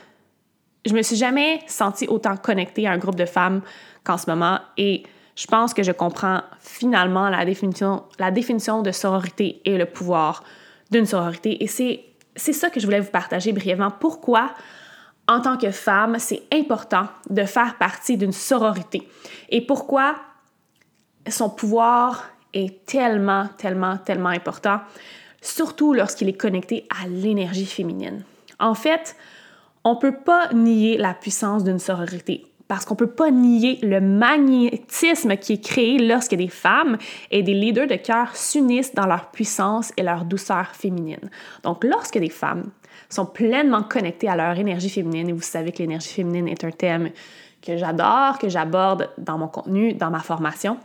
Je 0.85 0.93
me 0.93 1.01
suis 1.01 1.15
jamais 1.15 1.61
sentie 1.67 2.07
autant 2.07 2.37
connectée 2.37 2.85
à 2.87 2.91
un 2.91 2.97
groupe 2.97 3.15
de 3.15 3.25
femmes 3.25 3.61
qu'en 4.03 4.17
ce 4.17 4.29
moment 4.29 4.59
et 4.77 5.03
je 5.35 5.47
pense 5.47 5.73
que 5.73 5.83
je 5.83 5.91
comprends 5.91 6.41
finalement 6.59 7.29
la 7.29 7.43
définition, 7.43 8.03
la 8.19 8.31
définition 8.31 8.81
de 8.81 8.91
sororité 8.91 9.61
et 9.65 9.77
le 9.77 9.85
pouvoir 9.85 10.43
d'une 10.95 11.05
sororité. 11.05 11.63
Et 11.63 11.67
c'est, 11.67 12.53
ça 12.53 12.69
que 12.69 12.79
je 12.79 12.85
voulais 12.85 12.99
vous 12.99 13.11
partager 13.11 13.51
brièvement. 13.51 13.91
Pourquoi, 13.91 14.51
en 15.27 15.41
tant 15.41 15.57
que 15.57 15.71
femme, 15.71 16.17
c'est 16.19 16.43
important 16.53 17.07
de 17.29 17.43
faire 17.43 17.77
partie 17.77 18.17
d'une 18.17 18.31
sororité? 18.31 19.07
Et 19.49 19.61
pourquoi 19.61 20.15
son 21.27 21.49
pouvoir 21.49 22.29
est 22.53 22.85
tellement, 22.85 23.47
tellement, 23.57 23.97
tellement 23.97 24.29
important, 24.29 24.79
surtout 25.41 25.93
lorsqu'il 25.93 26.29
est 26.29 26.37
connecté 26.37 26.87
à 26.89 27.07
l'énergie 27.07 27.65
féminine. 27.65 28.23
En 28.59 28.75
fait, 28.75 29.15
on 29.83 29.95
ne 29.95 29.99
peut 29.99 30.15
pas 30.15 30.53
nier 30.53 30.97
la 30.97 31.13
puissance 31.13 31.63
d'une 31.63 31.79
sororité 31.79 32.45
parce 32.67 32.85
qu'on 32.85 32.95
peut 32.95 33.07
pas 33.07 33.31
nier 33.31 33.79
le 33.83 34.01
magnétisme 34.01 35.37
qui 35.37 35.53
est 35.53 35.63
créé 35.63 35.99
lorsque 35.99 36.35
des 36.35 36.47
femmes 36.47 36.97
et 37.31 37.43
des 37.43 37.53
leaders 37.53 37.87
de 37.87 37.95
cœur 37.95 38.35
s'unissent 38.35 38.93
dans 38.95 39.05
leur 39.05 39.29
puissance 39.31 39.91
et 39.97 40.03
leur 40.03 40.25
douceur 40.25 40.67
féminine. 40.75 41.29
Donc, 41.63 41.83
lorsque 41.83 42.17
des 42.17 42.29
femmes 42.29 42.71
sont 43.09 43.25
pleinement 43.25 43.83
connectées 43.83 44.27
à 44.27 44.35
leur 44.35 44.57
énergie 44.57 44.89
féminine, 44.89 45.29
et 45.29 45.33
vous 45.33 45.41
savez 45.41 45.71
que 45.71 45.79
l'énergie 45.79 46.09
féminine 46.09 46.47
est 46.47 46.63
un 46.63 46.71
thème 46.71 47.11
que 47.61 47.77
j'adore, 47.77 48.39
que 48.39 48.49
j'aborde 48.49 49.09
dans 49.17 49.37
mon 49.37 49.47
contenu, 49.47 49.93
dans 49.93 50.09
ma 50.09 50.19
formation, 50.19 50.77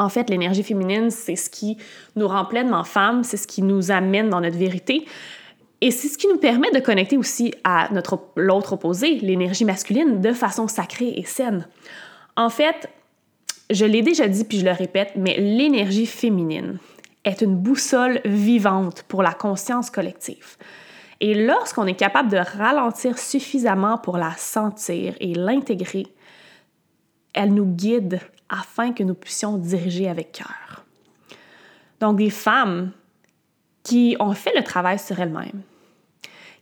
en 0.00 0.08
fait, 0.08 0.30
l'énergie 0.30 0.62
féminine, 0.62 1.10
c'est 1.10 1.36
ce 1.36 1.50
qui 1.50 1.76
nous 2.16 2.26
rend 2.26 2.46
pleinement 2.46 2.84
femmes, 2.84 3.22
c'est 3.22 3.36
ce 3.36 3.46
qui 3.46 3.60
nous 3.60 3.90
amène 3.90 4.30
dans 4.30 4.40
notre 4.40 4.56
vérité. 4.56 5.04
Et 5.80 5.90
c'est 5.90 6.08
ce 6.08 6.18
qui 6.18 6.28
nous 6.28 6.36
permet 6.36 6.70
de 6.72 6.80
connecter 6.80 7.16
aussi 7.16 7.54
à 7.64 7.88
notre 7.92 8.20
l'autre 8.36 8.74
opposé, 8.74 9.14
l'énergie 9.20 9.64
masculine, 9.64 10.20
de 10.20 10.32
façon 10.32 10.68
sacrée 10.68 11.14
et 11.16 11.24
saine. 11.24 11.66
En 12.36 12.50
fait, 12.50 12.90
je 13.70 13.86
l'ai 13.86 14.02
déjà 14.02 14.28
dit 14.28 14.44
puis 14.44 14.58
je 14.58 14.64
le 14.64 14.72
répète, 14.72 15.12
mais 15.16 15.36
l'énergie 15.38 16.06
féminine 16.06 16.78
est 17.24 17.40
une 17.40 17.56
boussole 17.56 18.20
vivante 18.24 19.04
pour 19.08 19.22
la 19.22 19.32
conscience 19.32 19.90
collective. 19.90 20.56
Et 21.20 21.34
lorsqu'on 21.34 21.86
est 21.86 21.94
capable 21.94 22.30
de 22.30 22.38
ralentir 22.38 23.18
suffisamment 23.18 23.98
pour 23.98 24.16
la 24.16 24.32
sentir 24.36 25.14
et 25.20 25.34
l'intégrer, 25.34 26.06
elle 27.34 27.52
nous 27.52 27.66
guide 27.66 28.20
afin 28.48 28.92
que 28.92 29.02
nous 29.02 29.14
puissions 29.14 29.58
diriger 29.58 30.08
avec 30.08 30.32
cœur. 30.32 30.84
Donc, 32.00 32.16
des 32.16 32.30
femmes 32.30 32.92
qui 33.82 34.16
ont 34.18 34.32
fait 34.32 34.52
le 34.56 34.64
travail 34.64 34.98
sur 34.98 35.20
elles-mêmes, 35.20 35.62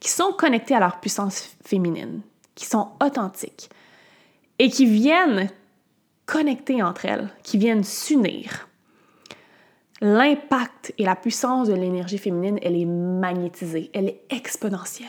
qui 0.00 0.10
sont 0.10 0.32
connectées 0.32 0.74
à 0.74 0.80
leur 0.80 1.00
puissance 1.00 1.56
féminine, 1.64 2.22
qui 2.54 2.66
sont 2.66 2.88
authentiques 3.02 3.70
et 4.58 4.70
qui 4.70 4.86
viennent 4.86 5.48
connecter 6.26 6.82
entre 6.82 7.06
elles, 7.06 7.28
qui 7.42 7.58
viennent 7.58 7.84
s'unir. 7.84 8.68
L'impact 10.00 10.94
et 10.98 11.04
la 11.04 11.16
puissance 11.16 11.68
de 11.68 11.74
l'énergie 11.74 12.18
féminine, 12.18 12.58
elle 12.62 12.76
est 12.76 12.84
magnétisée, 12.84 13.90
elle 13.92 14.08
est 14.08 14.20
exponentielle. 14.30 15.08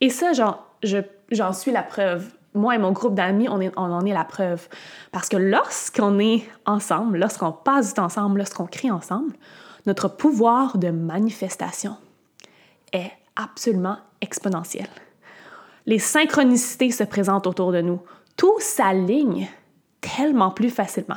Et 0.00 0.08
ça, 0.08 0.32
j'en 0.32 1.52
suis 1.52 1.72
la 1.72 1.82
preuve 1.82 2.30
moi 2.54 2.74
et 2.74 2.78
mon 2.78 2.92
groupe 2.92 3.14
d'amis, 3.14 3.48
on, 3.48 3.60
en 3.76 4.04
est 4.04 4.12
la 4.12 4.24
preuve. 4.24 4.68
Parce 5.12 5.28
que 5.28 5.36
lorsqu'on 5.36 6.18
est 6.18 6.44
ensemble, 6.66 7.18
lorsqu'on 7.18 7.52
passe 7.52 7.88
du 7.88 7.94
temps 7.94 8.04
ensemble, 8.04 8.38
lorsqu'on 8.38 8.66
crie 8.66 8.90
ensemble, 8.90 9.34
notre 9.86 10.08
pouvoir 10.08 10.78
de 10.78 10.90
manifestation 10.90 11.96
est 12.92 13.12
absolument 13.38 13.96
exponentiel. 14.20 14.88
Les 15.86 15.98
synchronicités 15.98 16.90
se 16.90 17.04
présentent 17.04 17.46
autour 17.46 17.72
de 17.72 17.80
nous. 17.80 18.00
Tout 18.36 18.56
s'aligne 18.58 19.48
tellement 20.02 20.50
plus 20.50 20.68
facilement. 20.68 21.16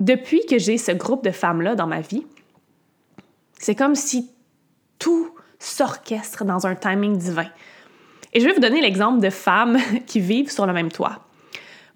Depuis 0.00 0.44
que 0.46 0.58
j'ai 0.58 0.78
ce 0.78 0.90
groupe 0.90 1.22
de 1.22 1.30
femmes-là 1.30 1.76
dans 1.76 1.86
ma 1.86 2.00
vie, 2.00 2.26
c'est 3.58 3.76
comme 3.76 3.94
si 3.94 4.32
tout 4.98 5.32
s'orchestre 5.60 6.44
dans 6.44 6.66
un 6.66 6.74
timing 6.74 7.16
divin. 7.16 7.46
Et 8.32 8.40
je 8.40 8.46
vais 8.46 8.54
vous 8.54 8.60
donner 8.60 8.80
l'exemple 8.80 9.20
de 9.20 9.30
femmes 9.30 9.78
qui 10.06 10.18
vivent 10.18 10.50
sur 10.50 10.66
le 10.66 10.72
même 10.72 10.90
toit. 10.90 11.20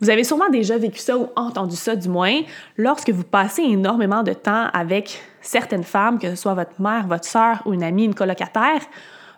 Vous 0.05 0.11
avez 0.11 0.23
sûrement 0.23 0.51
déjà 0.51 0.77
vécu 0.77 0.99
ça 0.99 1.17
ou 1.17 1.31
entendu 1.35 1.77
ça 1.77 1.97
du 1.97 2.11
moins 2.11 2.43
lorsque 2.77 3.09
vous 3.09 3.25
passez 3.25 3.63
énormément 3.63 4.23
de 4.23 4.35
temps 4.35 4.67
avec 4.75 5.19
certaines 5.41 5.83
femmes, 5.83 6.19
que 6.19 6.29
ce 6.29 6.37
soit 6.37 6.53
votre 6.53 6.79
mère, 6.79 7.07
votre 7.07 7.25
soeur 7.25 7.63
ou 7.65 7.73
une 7.73 7.83
amie, 7.83 8.05
une 8.05 8.15
colocataire, 8.15 8.83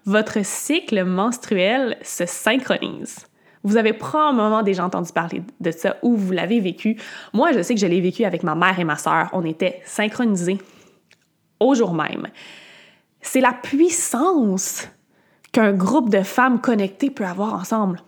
votre 0.07 0.45
cycle 0.45 1.05
menstruel 1.05 1.97
se 2.03 2.27
synchronise. 2.27 3.29
Vous 3.63 3.77
avez 3.77 3.93
probablement 3.93 4.65
déjà 4.65 4.85
entendu 4.85 5.13
parler 5.13 5.45
de 5.61 5.71
ça 5.71 5.99
ou 6.03 6.17
vous 6.17 6.33
l'avez 6.33 6.59
vécu. 6.59 6.97
Moi, 7.33 7.53
je 7.53 7.63
sais 7.63 7.75
que 7.75 7.81
je 7.81 7.87
l'ai 7.87 8.01
vécu 8.01 8.25
avec 8.25 8.43
ma 8.43 8.57
mère 8.57 8.81
et 8.81 8.85
ma 8.85 8.97
soeur. 8.97 9.29
On 9.35 9.45
était 9.45 9.81
synchronisés 9.85 10.59
au 11.61 11.77
jour 11.77 11.95
même. 11.95 12.27
C'est 13.21 13.41
la 13.41 13.53
puissance 13.53 14.89
qu'un 15.53 15.73
groupe 15.73 16.11
de 16.11 16.23
femmes 16.23 16.61
connectées 16.61 17.11
peut 17.11 17.25
avoir 17.25 17.55
ensemble. 17.55 18.01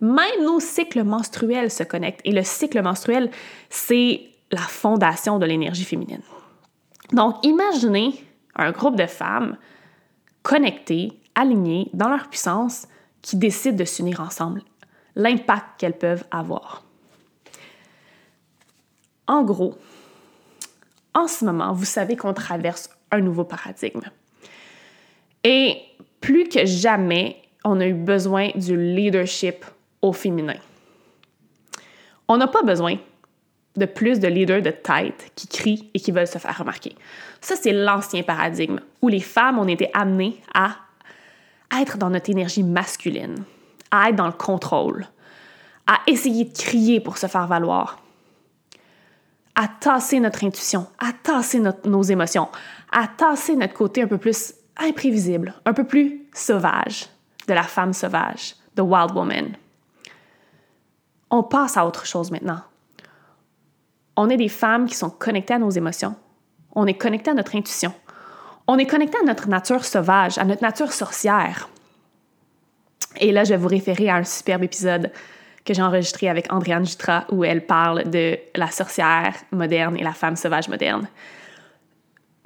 Même 0.00 0.44
nos 0.44 0.60
cycles 0.60 1.04
menstruels 1.04 1.70
se 1.70 1.82
connectent 1.82 2.20
et 2.24 2.32
le 2.32 2.42
cycle 2.42 2.82
menstruel, 2.82 3.30
c'est 3.70 4.22
la 4.50 4.60
fondation 4.60 5.38
de 5.38 5.46
l'énergie 5.46 5.84
féminine. 5.84 6.22
Donc, 7.12 7.36
imaginez 7.44 8.12
un 8.54 8.72
groupe 8.72 8.96
de 8.96 9.06
femmes 9.06 9.56
connectées, 10.42 11.12
alignées 11.34 11.90
dans 11.92 12.08
leur 12.08 12.28
puissance, 12.28 12.86
qui 13.22 13.36
décident 13.36 13.76
de 13.76 13.84
s'unir 13.84 14.20
ensemble, 14.20 14.62
l'impact 15.16 15.64
qu'elles 15.78 15.98
peuvent 15.98 16.24
avoir. 16.30 16.84
En 19.26 19.42
gros, 19.42 19.74
en 21.14 21.26
ce 21.26 21.44
moment, 21.44 21.72
vous 21.72 21.84
savez 21.84 22.16
qu'on 22.16 22.34
traverse 22.34 22.90
un 23.10 23.20
nouveau 23.20 23.44
paradigme. 23.44 24.02
Et 25.42 25.80
plus 26.20 26.44
que 26.44 26.64
jamais, 26.64 27.42
on 27.64 27.80
a 27.80 27.86
eu 27.86 27.94
besoin 27.94 28.50
du 28.54 28.76
leadership 28.76 29.64
féminin. 30.12 30.56
On 32.28 32.36
n'a 32.36 32.48
pas 32.48 32.62
besoin 32.62 32.96
de 33.76 33.86
plus 33.86 34.20
de 34.20 34.28
leaders 34.28 34.62
de 34.62 34.70
tête 34.70 35.30
qui 35.34 35.46
crient 35.48 35.90
et 35.94 36.00
qui 36.00 36.10
veulent 36.10 36.26
se 36.26 36.38
faire 36.38 36.58
remarquer. 36.58 36.96
Ça, 37.40 37.56
c'est 37.56 37.72
l'ancien 37.72 38.22
paradigme 38.22 38.80
où 39.02 39.08
les 39.08 39.20
femmes 39.20 39.58
ont 39.58 39.68
été 39.68 39.90
amenées 39.94 40.40
à 40.54 40.76
être 41.80 41.98
dans 41.98 42.10
notre 42.10 42.30
énergie 42.30 42.62
masculine, 42.62 43.44
à 43.90 44.08
être 44.08 44.16
dans 44.16 44.26
le 44.26 44.32
contrôle, 44.32 45.06
à 45.86 45.98
essayer 46.06 46.44
de 46.44 46.56
crier 46.56 47.00
pour 47.00 47.18
se 47.18 47.26
faire 47.26 47.46
valoir, 47.46 48.00
à 49.54 49.68
tasser 49.68 50.20
notre 50.20 50.44
intuition, 50.44 50.86
à 50.98 51.12
tasser 51.12 51.62
nos 51.84 52.02
émotions, 52.02 52.48
à 52.92 53.06
tasser 53.06 53.56
notre 53.56 53.74
côté 53.74 54.02
un 54.02 54.06
peu 54.06 54.18
plus 54.18 54.54
imprévisible, 54.76 55.54
un 55.64 55.72
peu 55.72 55.84
plus 55.84 56.26
sauvage, 56.34 57.06
de 57.46 57.54
la 57.54 57.62
femme 57.62 57.92
sauvage, 57.92 58.56
the 58.74 58.80
wild 58.80 59.12
woman. 59.14 59.56
On 61.36 61.42
passe 61.42 61.76
à 61.76 61.86
autre 61.86 62.06
chose 62.06 62.30
maintenant. 62.30 62.62
On 64.16 64.30
est 64.30 64.38
des 64.38 64.48
femmes 64.48 64.86
qui 64.86 64.94
sont 64.94 65.10
connectées 65.10 65.52
à 65.52 65.58
nos 65.58 65.68
émotions. 65.68 66.14
On 66.74 66.86
est 66.86 66.94
connecté 66.94 67.30
à 67.30 67.34
notre 67.34 67.54
intuition. 67.54 67.92
On 68.66 68.78
est 68.78 68.86
connecté 68.86 69.18
à 69.18 69.26
notre 69.26 69.46
nature 69.46 69.84
sauvage, 69.84 70.38
à 70.38 70.44
notre 70.44 70.62
nature 70.62 70.94
sorcière. 70.94 71.68
Et 73.20 73.32
là, 73.32 73.44
je 73.44 73.50
vais 73.50 73.58
vous 73.58 73.68
référer 73.68 74.08
à 74.08 74.16
un 74.16 74.24
superbe 74.24 74.64
épisode 74.64 75.12
que 75.66 75.74
j'ai 75.74 75.82
enregistré 75.82 76.30
avec 76.30 76.50
Andréane 76.50 76.86
Jutra 76.86 77.26
où 77.30 77.44
elle 77.44 77.66
parle 77.66 78.08
de 78.08 78.38
la 78.54 78.70
sorcière 78.70 79.34
moderne 79.52 79.98
et 79.98 80.02
la 80.02 80.14
femme 80.14 80.36
sauvage 80.36 80.70
moderne. 80.70 81.06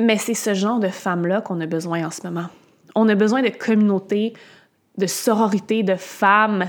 Mais 0.00 0.18
c'est 0.18 0.34
ce 0.34 0.52
genre 0.52 0.80
de 0.80 0.88
femmes-là 0.88 1.42
qu'on 1.42 1.60
a 1.60 1.66
besoin 1.66 2.04
en 2.04 2.10
ce 2.10 2.26
moment. 2.26 2.48
On 2.96 3.08
a 3.08 3.14
besoin 3.14 3.40
de 3.42 3.50
communautés, 3.50 4.34
de 4.98 5.06
sororité, 5.06 5.84
de 5.84 5.94
femmes 5.94 6.68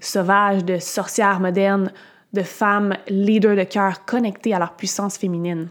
sauvages, 0.00 0.64
de 0.64 0.78
sorcières 0.78 1.40
modernes, 1.40 1.92
de 2.32 2.42
femmes 2.42 2.94
leaders 3.08 3.56
de 3.56 3.64
cœur 3.64 4.04
connectées 4.04 4.54
à 4.54 4.58
leur 4.58 4.74
puissance 4.74 5.16
féminine. 5.16 5.68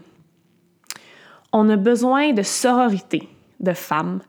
On 1.52 1.68
a 1.68 1.76
besoin 1.76 2.32
de 2.32 2.42
sororité 2.42 3.28
de 3.58 3.72
femmes 3.72 4.20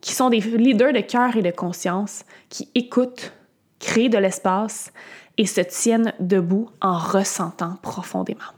qui 0.00 0.12
sont 0.12 0.28
des 0.28 0.40
leaders 0.40 0.92
de 0.92 1.00
cœur 1.00 1.34
et 1.36 1.42
de 1.42 1.50
conscience, 1.50 2.24
qui 2.50 2.68
écoutent, 2.74 3.32
créent 3.78 4.10
de 4.10 4.18
l'espace 4.18 4.92
et 5.38 5.46
se 5.46 5.62
tiennent 5.62 6.12
debout 6.20 6.68
en 6.82 6.98
ressentant 6.98 7.76
profondément. 7.82 8.52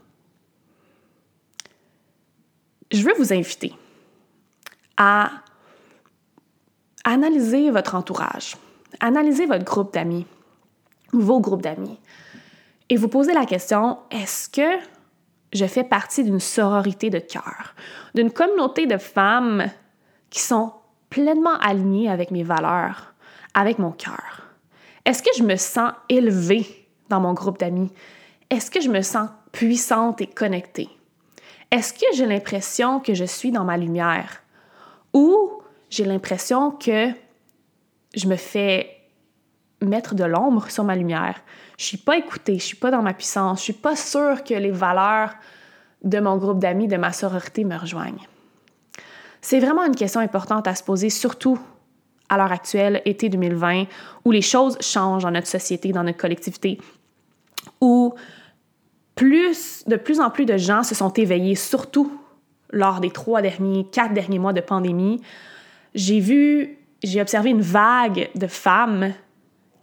Je 2.91 3.01
veux 3.03 3.13
vous 3.17 3.33
inviter 3.33 3.73
à 4.97 5.31
analyser 7.03 7.71
votre 7.71 7.95
entourage, 7.95 8.57
analyser 8.99 9.45
votre 9.45 9.63
groupe 9.63 9.93
d'amis, 9.93 10.25
vos 11.13 11.39
groupes 11.39 11.61
d'amis, 11.61 11.99
et 12.89 12.95
vous 12.95 13.07
poser 13.07 13.33
la 13.33 13.45
question, 13.45 13.97
est-ce 14.11 14.49
que 14.49 14.79
je 15.53 15.65
fais 15.65 15.83
partie 15.83 16.23
d'une 16.23 16.39
sororité 16.39 17.09
de 17.09 17.19
cœur, 17.19 17.75
d'une 18.15 18.31
communauté 18.31 18.85
de 18.85 18.97
femmes 18.97 19.67
qui 20.29 20.39
sont 20.39 20.73
pleinement 21.09 21.57
alignées 21.59 22.09
avec 22.09 22.31
mes 22.31 22.43
valeurs, 22.43 23.13
avec 23.53 23.79
mon 23.79 23.91
cœur? 23.91 24.43
Est-ce 25.05 25.23
que 25.23 25.29
je 25.37 25.43
me 25.43 25.55
sens 25.55 25.93
élevée 26.09 26.87
dans 27.09 27.21
mon 27.21 27.33
groupe 27.33 27.59
d'amis? 27.59 27.91
Est-ce 28.49 28.71
que 28.71 28.81
je 28.81 28.89
me 28.89 29.01
sens 29.01 29.29
puissante 29.51 30.21
et 30.21 30.27
connectée? 30.27 30.89
Est-ce 31.71 31.93
que 31.93 32.05
j'ai 32.13 32.25
l'impression 32.25 32.99
que 32.99 33.13
je 33.13 33.25
suis 33.25 33.51
dans 33.51 33.63
ma 33.63 33.77
lumière? 33.77 34.43
Ou 35.13 35.61
j'ai 35.89 36.05
l'impression 36.05 36.71
que 36.71 37.09
je 38.15 38.27
me 38.27 38.35
fais 38.35 38.96
mettre 39.81 40.15
de 40.15 40.23
l'ombre 40.23 40.69
sur 40.69 40.83
ma 40.83 40.95
lumière. 40.95 41.41
Je 41.77 41.85
suis 41.85 41.97
pas 41.97 42.17
écoutée, 42.17 42.55
je 42.55 42.63
suis 42.63 42.77
pas 42.77 42.91
dans 42.91 43.01
ma 43.01 43.13
puissance, 43.13 43.59
je 43.59 43.63
suis 43.65 43.73
pas 43.73 43.95
sûre 43.95 44.43
que 44.43 44.53
les 44.53 44.71
valeurs 44.71 45.33
de 46.03 46.19
mon 46.19 46.37
groupe 46.37 46.59
d'amis, 46.59 46.87
de 46.87 46.97
ma 46.97 47.11
sororité 47.11 47.63
me 47.63 47.77
rejoignent. 47.77 48.27
C'est 49.41 49.59
vraiment 49.59 49.85
une 49.85 49.95
question 49.95 50.19
importante 50.19 50.67
à 50.67 50.75
se 50.75 50.83
poser, 50.83 51.09
surtout 51.09 51.59
à 52.29 52.37
l'heure 52.37 52.51
actuelle, 52.51 53.01
été 53.05 53.29
2020, 53.29 53.85
où 54.25 54.31
les 54.31 54.41
choses 54.41 54.77
changent 54.81 55.23
dans 55.23 55.31
notre 55.31 55.47
société, 55.47 55.91
dans 55.91 56.03
notre 56.03 56.17
collectivité, 56.17 56.79
où 57.79 58.13
plus, 59.15 59.83
de 59.87 59.95
plus 59.95 60.19
en 60.19 60.29
plus 60.29 60.45
de 60.45 60.57
gens 60.57 60.83
se 60.83 60.95
sont 60.95 61.11
éveillés, 61.13 61.55
surtout 61.55 62.11
lors 62.71 62.99
des 62.99 63.11
trois 63.11 63.41
derniers, 63.41 63.85
quatre 63.85 64.13
derniers 64.13 64.39
mois 64.39 64.53
de 64.53 64.61
pandémie. 64.61 65.21
J'ai 65.95 66.19
vu, 66.19 66.77
j'ai 67.03 67.21
observé 67.21 67.49
une 67.49 67.61
vague 67.61 68.29
de 68.35 68.47
femmes 68.47 69.13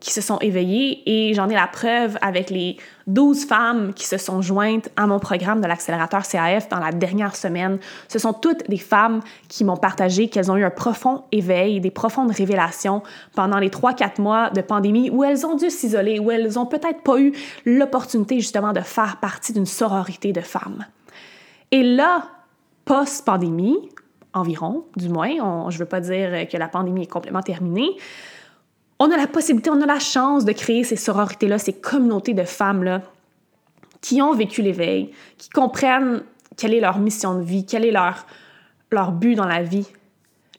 qui 0.05 0.13
se 0.13 0.21
sont 0.21 0.39
éveillées 0.41 1.03
et 1.07 1.33
j'en 1.33 1.49
ai 1.49 1.55
la 1.55 1.67
preuve 1.67 2.19
avec 2.21 2.51
les 2.51 2.77
12 3.07 3.47
femmes 3.47 3.95
qui 3.95 4.05
se 4.05 4.19
sont 4.19 4.43
jointes 4.43 4.91
à 4.97 5.07
mon 5.07 5.19
programme 5.19 5.63
de 5.63 5.67
l'accélérateur 5.67 6.29
CAF 6.29 6.69
dans 6.69 6.79
la 6.79 6.93
dernière 6.93 7.35
semaine. 7.35 7.79
Ce 8.09 8.19
sont 8.19 8.35
toutes 8.35 8.69
des 8.69 8.77
femmes 8.77 9.21
qui 9.49 9.65
m'ont 9.65 9.79
partagé 9.79 10.29
qu'elles 10.29 10.53
ont 10.53 10.59
eu 10.59 10.65
un 10.65 10.71
profond 10.71 11.25
éveil, 11.33 11.81
des 11.81 11.91
profondes 11.91 12.31
révélations 12.31 13.03
pendant 13.35 13.59
les 13.59 13.71
3-4 13.71 14.21
mois 14.21 14.51
de 14.51 14.61
pandémie 14.61 15.09
où 15.09 15.25
elles 15.25 15.47
ont 15.47 15.57
dû 15.57 15.71
s'isoler, 15.71 16.19
où 16.19 16.31
elles 16.31 16.59
ont 16.59 16.67
peut-être 16.67 17.03
pas 17.03 17.19
eu 17.19 17.33
l'opportunité 17.65 18.39
justement 18.41 18.75
de 18.75 18.81
faire 18.81 19.17
partie 19.23 19.55
d'une 19.55 19.65
sororité 19.65 20.35
de 20.35 20.43
femmes. 20.43 20.85
Et 21.71 21.83
là, 21.83 22.27
post-pandémie, 22.85 23.89
environ, 24.35 24.85
du 24.97 25.09
moins, 25.09 25.71
je 25.71 25.77
ne 25.77 25.79
veux 25.79 25.89
pas 25.89 26.01
dire 26.01 26.47
que 26.47 26.59
la 26.59 26.69
pandémie 26.69 27.05
est 27.05 27.11
complètement 27.11 27.41
terminée, 27.41 27.89
on 29.05 29.11
a 29.11 29.19
la 29.19 29.27
possibilité, 29.27 29.69
on 29.69 29.83
a 29.83 29.87
la 29.87 29.99
chance 29.99 30.47
de 30.47 30.53
créer 30.53 30.83
ces 30.83 30.97
sororités-là, 30.97 31.59
ces 31.59 31.75
communautés 31.75 32.33
de 32.33 32.45
femmes-là 32.45 33.03
qui 34.01 34.23
ont 34.23 34.33
vécu 34.33 34.63
l'éveil, 34.63 35.11
qui 35.37 35.51
comprennent 35.51 36.23
quelle 36.57 36.73
est 36.73 36.81
leur 36.81 36.99
mission 36.99 37.35
de 37.35 37.43
vie, 37.43 37.67
quel 37.67 37.85
est 37.85 37.91
leur, 37.91 38.25
but 39.13 39.35
dans 39.35 39.47
la 39.47 39.63
vie, 39.63 39.87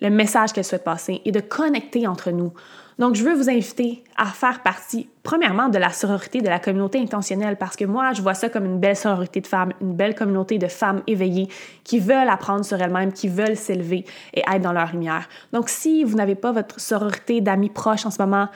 le 0.01 0.09
message 0.09 0.53
qu'elles 0.53 0.65
souhaitent 0.65 0.83
passer 0.83 1.21
et 1.25 1.31
de 1.31 1.39
connecter 1.39 2.05
entre 2.05 2.31
nous. 2.31 2.53
Donc, 2.97 3.15
je 3.15 3.23
veux 3.23 3.33
vous 3.33 3.49
inviter 3.49 4.03
à 4.15 4.27
faire 4.27 4.63
partie, 4.63 5.09
premièrement, 5.21 5.67
de 5.67 5.77
la 5.77 5.89
sororité, 5.89 6.39
de 6.39 6.47
la 6.47 6.59
communauté 6.59 6.97
intentionnelle, 6.99 7.57
parce 7.57 7.75
que 7.75 7.83
moi, 7.83 8.13
je 8.13 8.21
vois 8.21 8.33
ça 8.33 8.47
comme 8.47 8.63
une 8.63 8.79
belle 8.79 8.95
sororité 8.95 9.41
de 9.41 9.47
femmes, 9.47 9.73
une 9.81 9.93
belle 9.93 10.15
communauté 10.15 10.57
de 10.57 10.67
femmes 10.67 11.03
éveillées 11.05 11.49
qui 11.83 11.99
veulent 11.99 12.29
apprendre 12.29 12.63
sur 12.63 12.81
elles-mêmes, 12.81 13.11
qui 13.11 13.27
veulent 13.27 13.57
s'élever 13.57 14.05
et 14.33 14.43
être 14.49 14.61
dans 14.61 14.71
leur 14.71 14.93
lumière. 14.93 15.27
Donc, 15.51 15.67
si 15.67 16.05
vous 16.05 16.15
n'avez 16.15 16.35
pas 16.35 16.53
votre 16.53 16.79
sororité 16.79 17.41
d'amis 17.41 17.69
proches 17.69 18.05
en 18.05 18.11
ce 18.11 18.21
moment, 18.21 18.47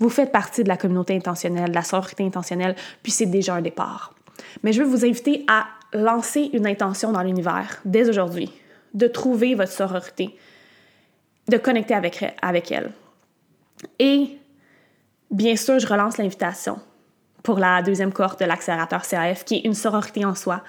vous 0.00 0.08
faites 0.08 0.32
partie 0.32 0.64
de 0.64 0.68
la 0.68 0.76
communauté 0.76 1.14
intentionnelle, 1.14 1.70
de 1.70 1.74
la 1.74 1.82
sororité 1.82 2.24
intentionnelle, 2.24 2.74
puis 3.04 3.12
c'est 3.12 3.26
déjà 3.26 3.54
un 3.54 3.60
départ. 3.60 4.14
Mais 4.64 4.72
je 4.72 4.82
veux 4.82 4.88
vous 4.88 5.04
inviter 5.04 5.44
à 5.46 5.66
lancer 5.92 6.50
une 6.52 6.66
intention 6.66 7.12
dans 7.12 7.22
l'univers 7.22 7.80
dès 7.84 8.08
aujourd'hui, 8.08 8.50
de 8.94 9.06
trouver 9.06 9.54
votre 9.54 9.72
sororité, 9.72 10.34
de 11.48 11.56
connecter 11.56 11.94
avec, 11.94 12.24
avec 12.42 12.72
elle. 12.72 12.90
Et 13.98 14.38
bien 15.30 15.56
sûr, 15.56 15.78
je 15.78 15.86
relance 15.86 16.18
l'invitation 16.18 16.78
pour 17.42 17.58
la 17.58 17.82
deuxième 17.82 18.12
cohorte 18.12 18.40
de 18.40 18.44
l'accélérateur 18.44 19.02
CAF, 19.02 19.44
qui 19.44 19.56
est 19.56 19.64
une 19.64 19.74
sororité 19.74 20.24
en 20.24 20.34
soi. 20.34 20.62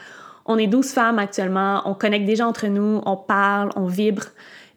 On 0.46 0.58
est 0.58 0.68
12 0.68 0.92
femmes 0.92 1.20
actuellement, 1.20 1.82
on 1.86 1.94
connecte 1.94 2.26
déjà 2.26 2.48
entre 2.48 2.68
nous, 2.68 3.02
on 3.06 3.18
parle, 3.18 3.70
on 3.76 3.86
vibre, 3.86 4.24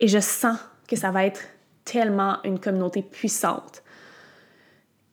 et 0.00 0.08
je 0.08 0.18
sens 0.18 0.58
que 0.88 0.96
ça 0.96 1.10
va 1.10 1.24
être 1.24 1.40
tellement 1.84 2.38
une 2.44 2.58
communauté 2.58 3.02
puissante. 3.02 3.82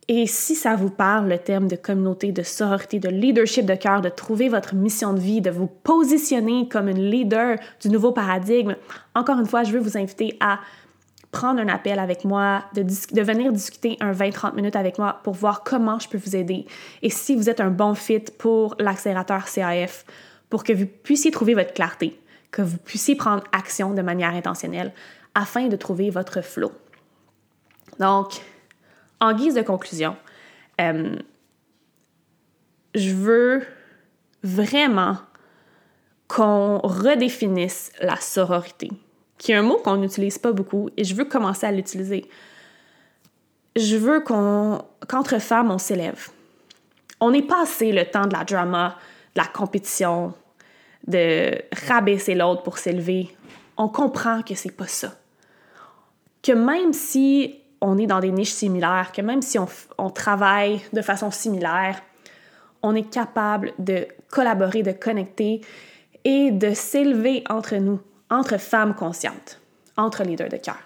Et 0.08 0.25
si 0.25 0.55
ça 0.55 0.75
vous 0.75 0.89
parle, 0.89 1.29
le 1.29 1.38
terme 1.38 1.67
de 1.67 1.75
communauté, 1.75 2.32
de 2.32 2.41
sororité, 2.41 2.99
de 2.99 3.10
leadership 3.10 3.65
de 3.67 3.75
cœur, 3.75 4.01
de 4.01 4.10
trouver 4.10 4.49
votre 4.49 4.73
mission 4.73 5.13
de 5.13 5.19
vie, 5.19 5.39
de 5.39 5.51
vous 5.51 5.67
positionner 5.67 6.67
comme 6.67 6.89
une 6.89 7.12
leader 7.12 7.58
du 7.79 7.89
nouveau 7.89 8.12
paradigme, 8.12 8.75
encore 9.13 9.38
une 9.38 9.45
fois, 9.45 9.63
je 9.63 9.71
veux 9.71 9.79
vous 9.79 9.97
inviter 9.99 10.36
à 10.39 10.60
prendre 11.32 11.60
un 11.60 11.68
appel 11.68 12.00
avec 12.00 12.26
moi, 12.26 12.65
de, 12.74 13.22
venir 13.22 13.52
discuter 13.52 13.98
un 14.00 14.12
20-30 14.12 14.56
minutes 14.56 14.76
avec 14.76 14.98
moi 14.98 15.20
pour 15.24 15.36
voir 15.36 15.63
comment 15.63 16.00
je 16.00 16.10
peux 16.10 16.18
vous 16.18 16.36
aider. 16.36 16.65
Et 17.02 17.10
si 17.10 17.36
vous 17.36 17.50
êtes 17.50 17.62
un 17.62 17.70
bon 17.70 17.94
fit 17.94 18.24
pour 18.38 18.76
l'accélérateur 18.80 19.46
CAF, 19.46 20.06
pour 20.50 20.63
que 20.63 20.74
vous 20.74 20.88
puissiez 20.88 21.30
trouver 21.30 21.54
votre 21.54 21.74
clarté, 21.74 22.20
que 22.52 22.63
vous 22.63 22.78
puissiez 22.78 23.15
prendre 23.15 23.44
action 23.52 23.94
de 23.94 24.02
manière 24.02 24.34
intentionnelle 24.34 24.92
afin 25.36 25.68
de 25.68 25.76
trouver 25.76 26.10
votre 26.10 26.42
flow. 26.42 26.72
Donc, 28.00 28.42
en 29.20 29.34
guise 29.34 29.54
de 29.54 29.62
conclusion, 29.62 30.15
euh, 30.82 31.15
je 32.96 33.12
veux 33.12 33.62
vraiment 34.42 35.18
qu'on 36.28 36.80
redéfinisse 36.80 37.92
la 38.02 38.15
sororité 38.15 38.89
qui 39.39 39.54
est 39.54 39.56
un 39.56 39.63
mot 39.63 39.78
qu'on 39.78 39.95
n'utilise 39.95 40.38
pas 40.38 40.52
beaucoup 40.52 40.89
et 40.95 41.04
je 41.04 41.15
veux 41.15 41.25
commencer 41.25 41.65
à 41.65 41.71
l'utiliser. 41.71 42.30
Je 43.75 43.95
veux 43.95 44.19
qu'on, 44.19 44.82
qu'entre 45.08 45.39
femmes, 45.39 45.71
on 45.71 45.78
s'élève. 45.78 46.28
On 47.19 47.32
n'est 47.32 47.41
pas 47.41 47.63
assez 47.63 47.91
le 47.91 48.06
temps 48.06 48.28
de 48.28 48.34
la 48.34 48.43
drama, 48.43 48.97
de 49.36 49.41
la 49.41 49.47
compétition, 49.47 50.34
de 51.08 51.58
rabaisser 51.88 52.36
l'autre 52.36 52.63
pour 52.63 52.78
s'élever. 52.78 53.36
On 53.78 53.88
comprend 53.88 54.41
que 54.41 54.56
c'est 54.56 54.75
pas 54.75 54.88
ça. 54.88 55.13
Que 56.43 56.52
même 56.52 56.91
si 56.91 57.56
on 57.80 57.97
est 57.97 58.08
dans 58.08 58.19
des 58.19 58.32
niches 58.32 58.52
similaires, 58.52 59.13
que 59.13 59.21
même 59.21 59.41
si 59.41 59.58
on, 59.58 59.67
on 59.97 60.10
travaille 60.10 60.82
de 60.91 61.02
façon 61.02 61.32
similaire, 61.32 62.02
on 62.84 62.93
est 62.93 63.10
capable 63.10 63.71
de 63.80 64.06
collaborer, 64.30 64.84
de 64.84 64.91
connecter 64.91 65.62
et 66.25 66.52
de 66.52 66.73
s'élever 66.73 67.43
entre 67.49 67.75
nous 67.78 68.02
entre 68.30 68.58
femmes 68.58 68.96
conscientes, 68.96 69.60
entre 69.98 70.24
leaders 70.24 70.50
de 70.50 70.58
cœur. 70.58 70.80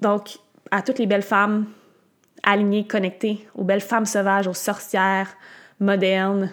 Donc, 0.00 0.38
à 0.70 0.82
toutes 0.82 0.98
les 0.98 1.06
belles 1.06 1.22
femmes 1.22 1.66
alignées, 2.42 2.86
connectées, 2.86 3.46
aux 3.54 3.64
belles 3.64 3.80
femmes 3.80 4.06
sauvages, 4.06 4.46
aux 4.46 4.54
sorcières 4.54 5.34
modernes 5.80 6.50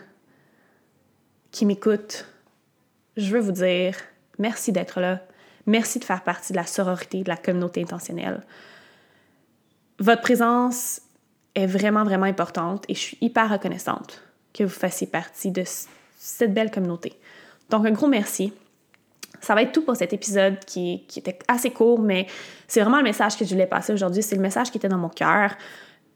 qui 1.51 1.65
m'écoutent, 1.65 2.25
je 3.17 3.31
veux 3.33 3.41
vous 3.41 3.51
dire 3.51 3.95
merci 4.39 4.71
d'être 4.71 4.99
là. 4.99 5.21
Merci 5.67 5.99
de 5.99 6.05
faire 6.05 6.23
partie 6.23 6.53
de 6.53 6.57
la 6.57 6.65
sororité, 6.65 7.23
de 7.23 7.29
la 7.29 7.37
communauté 7.37 7.81
intentionnelle. 7.81 8.41
Votre 9.99 10.21
présence 10.21 11.01
est 11.53 11.67
vraiment, 11.67 12.03
vraiment 12.03 12.25
importante 12.25 12.85
et 12.87 12.95
je 12.95 12.99
suis 12.99 13.17
hyper 13.21 13.51
reconnaissante 13.51 14.23
que 14.53 14.63
vous 14.63 14.69
fassiez 14.69 15.07
partie 15.07 15.51
de 15.51 15.63
cette 16.17 16.53
belle 16.53 16.71
communauté. 16.71 17.13
Donc, 17.71 17.85
un 17.85 17.91
gros 17.91 18.07
merci. 18.07 18.53
Ça 19.39 19.55
va 19.55 19.63
être 19.63 19.71
tout 19.71 19.83
pour 19.83 19.95
cet 19.95 20.13
épisode 20.13 20.59
qui, 20.65 21.05
était 21.15 21.39
assez 21.47 21.71
court, 21.71 21.99
mais 21.99 22.27
c'est 22.67 22.81
vraiment 22.81 22.97
le 22.97 23.03
message 23.03 23.37
que 23.37 23.45
je 23.45 23.49
voulais 23.49 23.65
passer 23.65 23.91
aujourd'hui. 23.91 24.21
C'est 24.21 24.35
le 24.35 24.41
message 24.41 24.69
qui 24.69 24.77
était 24.77 24.89
dans 24.89 24.97
mon 24.97 25.09
cœur. 25.09 25.55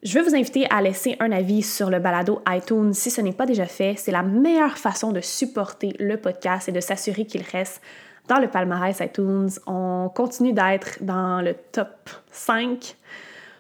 Je 0.03 0.19
veux 0.19 0.23
vous 0.23 0.35
inviter 0.35 0.67
à 0.69 0.81
laisser 0.81 1.15
un 1.19 1.31
avis 1.31 1.63
sur 1.63 1.89
le 1.89 1.97
balado 1.97 2.41
iTunes 2.47 2.93
si 2.93 3.09
ce 3.09 3.21
n'est 3.21 3.33
pas 3.33 3.47
déjà 3.47 3.65
fait. 3.65 3.95
C'est 3.97 4.11
la 4.11 4.21
meilleure 4.21 4.77
façon 4.77 5.11
de 5.11 5.21
supporter 5.21 5.95
le 5.97 6.17
podcast 6.17 6.69
et 6.69 6.71
de 6.71 6.79
s'assurer 6.79 7.25
qu'il 7.25 7.41
reste 7.41 7.81
dans 8.27 8.37
le 8.37 8.47
palmarès 8.47 8.99
iTunes. 8.99 9.49
On 9.65 10.11
continue 10.13 10.53
d'être 10.53 10.97
dans 11.01 11.41
le 11.41 11.55
top 11.71 12.09
5 12.31 12.95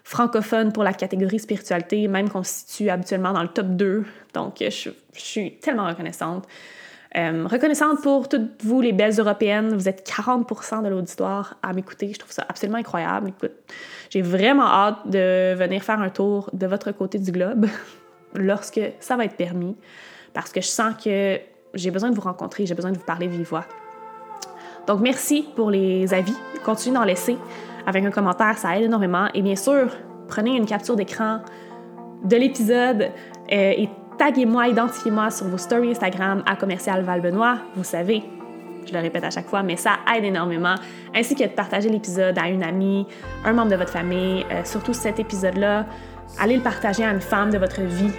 francophones 0.03 0.71
pour 0.71 0.83
la 0.83 0.93
catégorie 0.93 1.39
spiritualité, 1.39 2.07
même 2.07 2.29
qu'on 2.29 2.43
se 2.43 2.65
situe 2.65 2.89
habituellement 2.91 3.33
dans 3.33 3.41
le 3.41 3.49
top 3.49 3.69
2. 3.69 4.05
Donc, 4.35 4.57
je 4.59 4.91
suis 5.13 5.57
tellement 5.57 5.87
reconnaissante. 5.87 6.45
Euh, 7.17 7.47
reconnaissante 7.47 8.01
pour 8.01 8.27
toutes 8.27 8.61
vous, 8.63 8.81
les 8.81 8.91
belles 8.91 9.17
européennes. 9.17 9.73
Vous 9.73 9.87
êtes 9.87 10.03
40 10.03 10.83
de 10.83 10.89
l'auditoire 10.89 11.55
à 11.63 11.71
m'écouter. 11.71 12.11
Je 12.13 12.19
trouve 12.19 12.31
ça 12.31 12.45
absolument 12.49 12.77
incroyable. 12.77 13.29
Écoute, 13.29 13.53
j'ai 14.09 14.21
vraiment 14.21 14.65
hâte 14.65 15.07
de 15.07 15.53
venir 15.55 15.81
faire 15.81 16.01
un 16.01 16.09
tour 16.09 16.49
de 16.51 16.67
votre 16.67 16.91
côté 16.91 17.17
du 17.17 17.31
globe 17.31 17.67
lorsque 18.35 18.81
ça 18.99 19.15
va 19.15 19.23
être 19.23 19.37
permis, 19.37 19.77
parce 20.33 20.51
que 20.51 20.59
je 20.59 20.67
sens 20.67 20.93
que 21.01 21.39
j'ai 21.73 21.91
besoin 21.91 22.09
de 22.09 22.15
vous 22.15 22.21
rencontrer, 22.21 22.65
j'ai 22.65 22.75
besoin 22.75 22.91
de 22.91 22.97
vous 22.97 23.05
parler 23.05 23.27
vive 23.27 23.47
voix. 23.47 23.65
Donc, 24.85 24.99
merci 24.99 25.47
pour 25.55 25.71
les 25.71 26.13
avis. 26.13 26.35
Continuez 26.65 26.95
d'en 26.95 27.05
laisser 27.05 27.37
avec 27.87 28.03
un 28.03 28.11
commentaire, 28.11 28.57
ça 28.57 28.77
aide 28.77 28.83
énormément. 28.83 29.27
Et 29.33 29.41
bien 29.41 29.55
sûr, 29.55 29.89
prenez 30.27 30.57
une 30.57 30.65
capture 30.65 30.97
d'écran 30.97 31.39
de 32.23 32.35
l'épisode 32.35 33.03
euh, 33.03 33.73
et 33.77 33.89
taguez-moi, 34.17 34.67
identifiez-moi 34.69 35.29
sur 35.29 35.47
vos 35.47 35.57
stories 35.57 35.91
Instagram 35.91 36.43
à 36.45 36.55
commercial 36.55 37.03
Valbenois. 37.03 37.57
Vous 37.75 37.83
savez, 37.83 38.23
je 38.85 38.93
le 38.93 38.99
répète 38.99 39.23
à 39.23 39.29
chaque 39.29 39.47
fois, 39.47 39.63
mais 39.63 39.75
ça 39.75 39.97
aide 40.15 40.23
énormément. 40.23 40.75
Ainsi 41.13 41.35
que 41.35 41.43
de 41.43 41.49
partager 41.49 41.89
l'épisode 41.89 42.37
à 42.37 42.47
une 42.47 42.63
amie, 42.63 43.07
un 43.43 43.53
membre 43.53 43.71
de 43.71 43.75
votre 43.75 43.91
famille, 43.91 44.45
euh, 44.51 44.63
surtout 44.63 44.93
cet 44.93 45.19
épisode-là. 45.19 45.85
Allez 46.39 46.57
le 46.57 46.63
partager 46.63 47.03
à 47.03 47.11
une 47.11 47.21
femme 47.21 47.51
de 47.51 47.57
votre 47.57 47.81
vie 47.81 48.11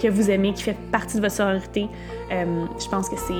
que 0.00 0.08
vous 0.08 0.30
aimez, 0.30 0.52
qui 0.52 0.62
fait 0.62 0.76
partie 0.90 1.16
de 1.16 1.22
votre 1.22 1.34
sororité. 1.34 1.88
Euh, 2.30 2.64
je 2.78 2.88
pense 2.88 3.08
que 3.08 3.16
c'est 3.16 3.34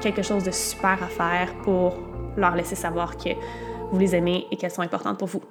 quelque 0.00 0.22
chose 0.22 0.44
de 0.44 0.50
super 0.50 0.98
à 1.02 1.06
faire 1.06 1.52
pour 1.62 1.94
leur 2.36 2.54
laisser 2.54 2.74
savoir 2.74 3.16
que 3.16 3.30
vous 3.90 3.98
les 3.98 4.14
aimez 4.14 4.46
et 4.50 4.56
qu'elles 4.56 4.70
sont 4.70 4.82
importantes 4.82 5.18
pour 5.18 5.28
vous. 5.28 5.42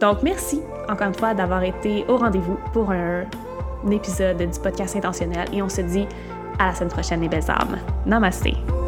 Donc, 0.00 0.22
merci 0.22 0.60
encore 0.88 1.08
une 1.08 1.14
fois 1.14 1.34
d'avoir 1.34 1.62
été 1.62 2.04
au 2.08 2.16
rendez-vous 2.16 2.58
pour 2.72 2.90
un 2.90 3.24
épisode 3.90 4.38
du 4.38 4.60
podcast 4.60 4.96
intentionnel 4.96 5.48
et 5.52 5.62
on 5.62 5.68
se 5.68 5.80
dit 5.80 6.06
à 6.58 6.66
la 6.66 6.74
semaine 6.74 6.90
prochaine, 6.90 7.20
les 7.20 7.28
belles 7.28 7.50
âmes. 7.50 7.78
Namaste. 8.06 8.79